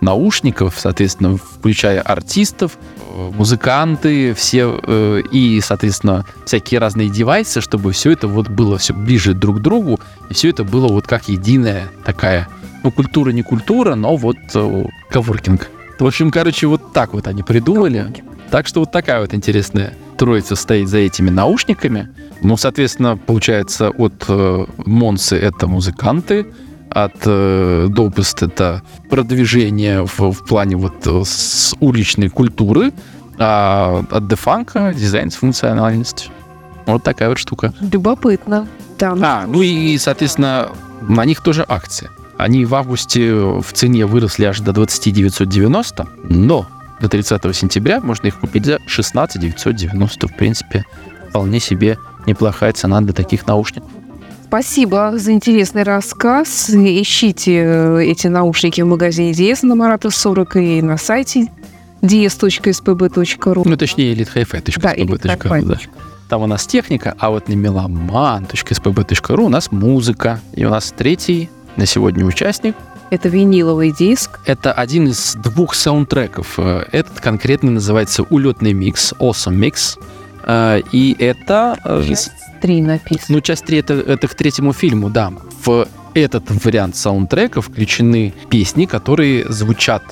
наушников, 0.00 0.74
соответственно, 0.78 1.36
включая 1.36 2.00
артистов, 2.00 2.78
э, 3.14 3.30
музыканты, 3.34 4.34
все 4.34 4.80
э, 4.82 5.22
и, 5.32 5.60
соответственно, 5.60 6.24
всякие 6.46 6.80
разные 6.80 7.08
девайсы, 7.08 7.60
чтобы 7.60 7.92
все 7.92 8.12
это 8.12 8.28
вот 8.28 8.48
было 8.48 8.78
все 8.78 8.94
ближе 8.94 9.34
друг 9.34 9.58
к 9.58 9.60
другу, 9.60 10.00
и 10.30 10.34
все 10.34 10.50
это 10.50 10.64
было 10.64 10.88
вот 10.88 11.06
как 11.06 11.28
единая 11.28 11.88
такая, 12.04 12.48
ну, 12.84 12.90
культура 12.90 13.30
не 13.30 13.42
культура, 13.42 13.94
но 13.94 14.16
вот 14.16 14.36
э, 14.54 14.84
коворкинг. 15.10 15.68
В 15.98 16.06
общем, 16.06 16.30
короче, 16.30 16.68
вот 16.68 16.92
так 16.92 17.12
вот 17.12 17.26
они 17.26 17.42
придумали. 17.42 18.12
Так 18.50 18.66
что 18.66 18.80
вот 18.80 18.92
такая 18.92 19.20
вот 19.20 19.34
интересная 19.34 19.94
троица 20.18 20.56
стоит 20.56 20.88
за 20.88 20.98
этими 20.98 21.30
наушниками. 21.30 22.08
Ну, 22.42 22.56
соответственно, 22.56 23.16
получается, 23.16 23.90
от 23.90 24.24
э, 24.28 24.66
Монсы 24.84 25.36
это 25.36 25.66
музыканты, 25.66 26.46
от 26.90 27.16
э, 27.24 27.86
Допест 27.88 28.42
это 28.42 28.82
продвижение 29.08 30.04
в, 30.04 30.18
в 30.18 30.44
плане 30.44 30.76
вот 30.76 31.06
э, 31.06 31.22
с 31.24 31.74
уличной 31.80 32.28
культуры, 32.28 32.92
а 33.38 34.04
от 34.10 34.28
Дефанка 34.28 34.92
дизайн 34.94 35.30
с 35.30 35.36
функциональностью. 35.36 36.30
Вот 36.86 37.02
такая 37.02 37.28
вот 37.28 37.38
штука. 37.38 37.72
Любопытно. 37.80 38.66
Да. 38.98 39.14
А, 39.22 39.46
ну 39.46 39.62
и, 39.62 39.96
соответственно, 39.98 40.70
на 41.02 41.24
них 41.24 41.40
тоже 41.42 41.64
акция. 41.68 42.10
Они 42.36 42.64
в 42.64 42.74
августе 42.74 43.32
в 43.34 43.72
цене 43.72 44.06
выросли 44.06 44.44
аж 44.44 44.60
до 44.60 44.72
20 44.72 45.12
990, 45.12 46.08
но 46.28 46.66
до 47.00 47.08
30 47.08 47.56
сентября 47.56 48.00
можно 48.00 48.26
их 48.26 48.40
купить 48.40 48.66
за 48.66 48.78
16 48.86 49.40
990. 49.40 50.28
В 50.28 50.34
принципе, 50.34 50.84
вполне 51.28 51.60
себе 51.60 51.98
неплохая 52.26 52.72
цена 52.72 53.00
для 53.00 53.12
таких 53.12 53.46
наушников. 53.46 53.90
Спасибо 54.44 55.12
за 55.18 55.32
интересный 55.32 55.82
рассказ. 55.82 56.70
Ищите 56.70 57.62
э, 57.64 58.04
эти 58.04 58.28
наушники 58.28 58.80
в 58.80 58.86
магазине 58.86 59.32
DS 59.32 59.66
на 59.66 59.74
Марата 59.74 60.10
40 60.10 60.56
и 60.56 60.80
на 60.80 60.96
сайте 60.96 61.48
ds.spb.ru. 62.00 63.62
Ну, 63.64 63.76
точнее, 63.76 64.14
elitehifi.spb.ru. 64.14 65.18
Да, 65.22 65.74
да. 65.74 65.80
Там 66.30 66.42
у 66.42 66.46
нас 66.46 66.66
техника, 66.66 67.14
а 67.18 67.30
вот 67.30 67.48
на 67.48 67.54
meloman.spb.ru 67.54 69.42
у 69.42 69.48
нас 69.48 69.70
музыка. 69.70 70.40
И 70.54 70.64
у 70.64 70.70
нас 70.70 70.94
третий 70.96 71.50
на 71.76 71.84
сегодня 71.84 72.24
участник 72.24 72.74
это 73.10 73.28
виниловый 73.28 73.92
диск. 73.92 74.40
Это 74.44 74.72
один 74.72 75.08
из 75.08 75.34
двух 75.34 75.74
саундтреков. 75.74 76.58
Э, 76.58 76.84
этот 76.92 77.20
конкретно 77.20 77.70
называется 77.70 78.22
«Улетный 78.24 78.72
микс», 78.72 79.12
«Awesome 79.18 79.58
Mix». 79.58 79.98
Э, 80.44 80.82
и 80.92 81.16
это... 81.18 81.78
Э, 81.84 82.04
часть 82.06 82.30
3 82.60 82.82
написано. 82.82 83.36
Ну, 83.36 83.40
часть 83.40 83.64
3 83.64 83.78
это, 83.78 83.94
это 83.94 84.28
к 84.28 84.34
третьему 84.34 84.72
фильму, 84.72 85.10
да. 85.10 85.32
В 85.64 85.86
этот 86.14 86.50
вариант 86.64 86.96
саундтрека 86.96 87.62
включены 87.62 88.34
песни, 88.50 88.86
которые 88.86 89.50
звучат 89.50 90.02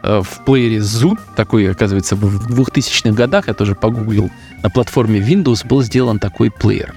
в 0.00 0.44
плеере 0.46 0.76
Zoom, 0.76 1.18
такой, 1.34 1.68
оказывается, 1.68 2.14
в 2.14 2.48
2000-х 2.48 3.16
годах, 3.16 3.48
я 3.48 3.54
тоже 3.54 3.74
погуглил, 3.74 4.30
на 4.62 4.70
платформе 4.70 5.18
Windows 5.18 5.66
был 5.66 5.82
сделан 5.82 6.20
такой 6.20 6.52
плеер. 6.52 6.94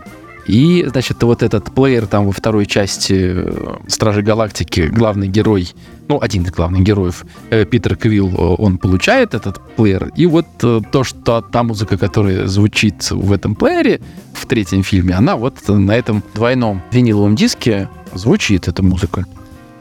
И, 0.48 0.86
значит, 0.90 1.22
вот 1.24 1.44
этот 1.44 1.72
плеер 1.74 2.08
там 2.08 2.26
во 2.26 2.32
второй 2.32 2.66
части 2.66 3.14
э, 3.14 3.76
Стражи 3.88 4.22
Галактики, 4.22 4.82
главный 4.82 5.28
герой, 5.28 5.70
ну, 6.08 6.20
один 6.20 6.44
из 6.44 6.52
главных 6.52 6.82
героев, 6.82 7.26
э, 7.52 7.64
Питер 7.66 7.96
Квилл, 7.96 8.30
э, 8.30 8.56
он 8.58 8.78
получает 8.78 9.36
этот 9.36 9.62
плеер. 9.76 10.12
И 10.16 10.26
вот 10.26 10.48
то, 10.58 11.04
что 11.04 11.42
та 11.42 11.64
музыка, 11.64 11.98
которая 11.98 12.48
звучит 12.48 13.12
в 13.12 13.32
этом 13.32 13.56
плеере, 13.56 14.02
в 14.34 14.46
третьем 14.48 14.84
фильме, 14.84 15.14
она 15.14 15.36
вот 15.36 15.56
на 15.68 15.92
этом 15.92 16.24
двойном 16.34 16.82
виниловом 16.92 17.36
диске 17.36 17.88
звучит, 18.14 18.68
эта 18.68 18.82
музыка. 18.82 19.26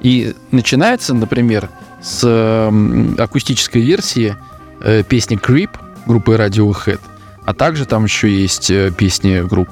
И 0.03 0.35
начинается, 0.51 1.15
например, 1.15 1.71
с 2.03 2.73
акустической 3.19 3.83
версии 3.83 4.35
песни 5.09 5.39
Creep 5.39 5.71
группы 6.07 6.35
Radiohead, 6.35 7.01
а 7.45 7.55
также 7.55 7.85
там 7.85 8.05
еще 8.05 8.31
есть 8.31 8.73
песни 8.97 9.47
групп 9.47 9.69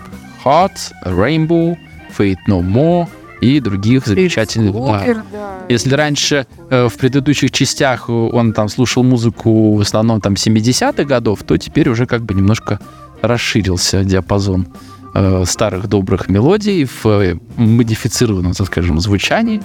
Heart, 0.48 0.92
Rainbow, 1.04 1.76
Fate 2.16 2.38
No 2.48 2.62
More 2.62 3.06
и 3.42 3.60
других 3.60 4.06
замечательных. 4.06 4.72
Да. 4.74 5.24
Да. 5.30 5.58
Если 5.68 5.94
раньше 5.94 6.46
э, 6.70 6.88
в 6.88 6.96
предыдущих 6.96 7.50
частях 7.50 8.08
он 8.08 8.52
там 8.54 8.68
слушал 8.68 9.02
музыку 9.02 9.76
в 9.76 9.80
основном 9.80 10.20
там 10.20 10.32
70-х 10.34 11.04
годов, 11.04 11.42
то 11.42 11.58
теперь 11.58 11.90
уже 11.90 12.06
как 12.06 12.22
бы 12.22 12.34
немножко 12.34 12.80
расширился 13.20 14.04
диапазон 14.04 14.68
э, 15.14 15.44
старых 15.46 15.86
добрых 15.86 16.30
мелодий 16.30 16.86
в 16.86 17.06
э, 17.06 17.38
модифицированном, 17.56 18.54
так 18.54 18.66
скажем, 18.68 19.00
звучании. 19.00 19.60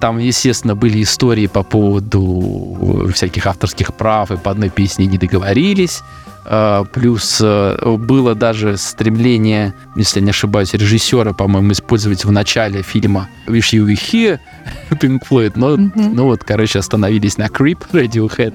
Там, 0.00 0.18
естественно, 0.18 0.76
были 0.76 1.02
истории 1.02 1.48
по 1.48 1.62
поводу 1.62 3.10
всяких 3.12 3.46
авторских 3.46 3.94
прав, 3.94 4.30
и 4.30 4.36
по 4.36 4.50
одной 4.50 4.70
песне 4.70 5.06
не 5.06 5.18
договорились. 5.18 6.02
А, 6.50 6.84
плюс 6.84 7.40
э, 7.42 7.96
было 7.98 8.34
даже 8.34 8.78
стремление, 8.78 9.74
если 9.96 10.20
не 10.20 10.30
ошибаюсь, 10.30 10.72
режиссера, 10.72 11.34
по-моему, 11.34 11.72
использовать 11.72 12.24
в 12.24 12.30
начале 12.30 12.82
фильма 12.82 13.28
Wish 13.46 13.74
You 13.74 13.86
Were 13.86 13.98
Here 13.98 14.38
Pink 14.90 15.20
Floyd, 15.28 15.52
но, 15.56 15.74
mm-hmm. 15.74 16.12
ну 16.14 16.24
вот, 16.24 16.44
короче, 16.44 16.78
остановились 16.78 17.36
на 17.36 17.46
Creep 17.46 17.78
Radiohead. 17.92 18.54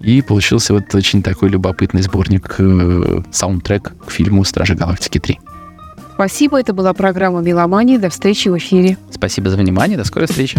И 0.00 0.20
получился 0.20 0.74
вот 0.74 0.92
очень 0.96 1.22
такой 1.22 1.50
любопытный 1.50 2.02
сборник, 2.02 2.56
э, 2.58 3.22
саундтрек 3.30 3.92
к 4.04 4.10
фильму 4.10 4.42
«Стражи 4.44 4.74
Галактики 4.74 5.18
3». 5.18 5.51
Спасибо, 6.14 6.60
это 6.60 6.72
была 6.72 6.92
программа 6.92 7.40
«Меломания». 7.40 7.98
До 7.98 8.08
встречи 8.10 8.48
в 8.48 8.56
эфире. 8.58 8.96
Спасибо 9.10 9.50
за 9.50 9.56
внимание, 9.56 9.96
до 9.96 10.04
скорой 10.04 10.26
встречи. 10.26 10.58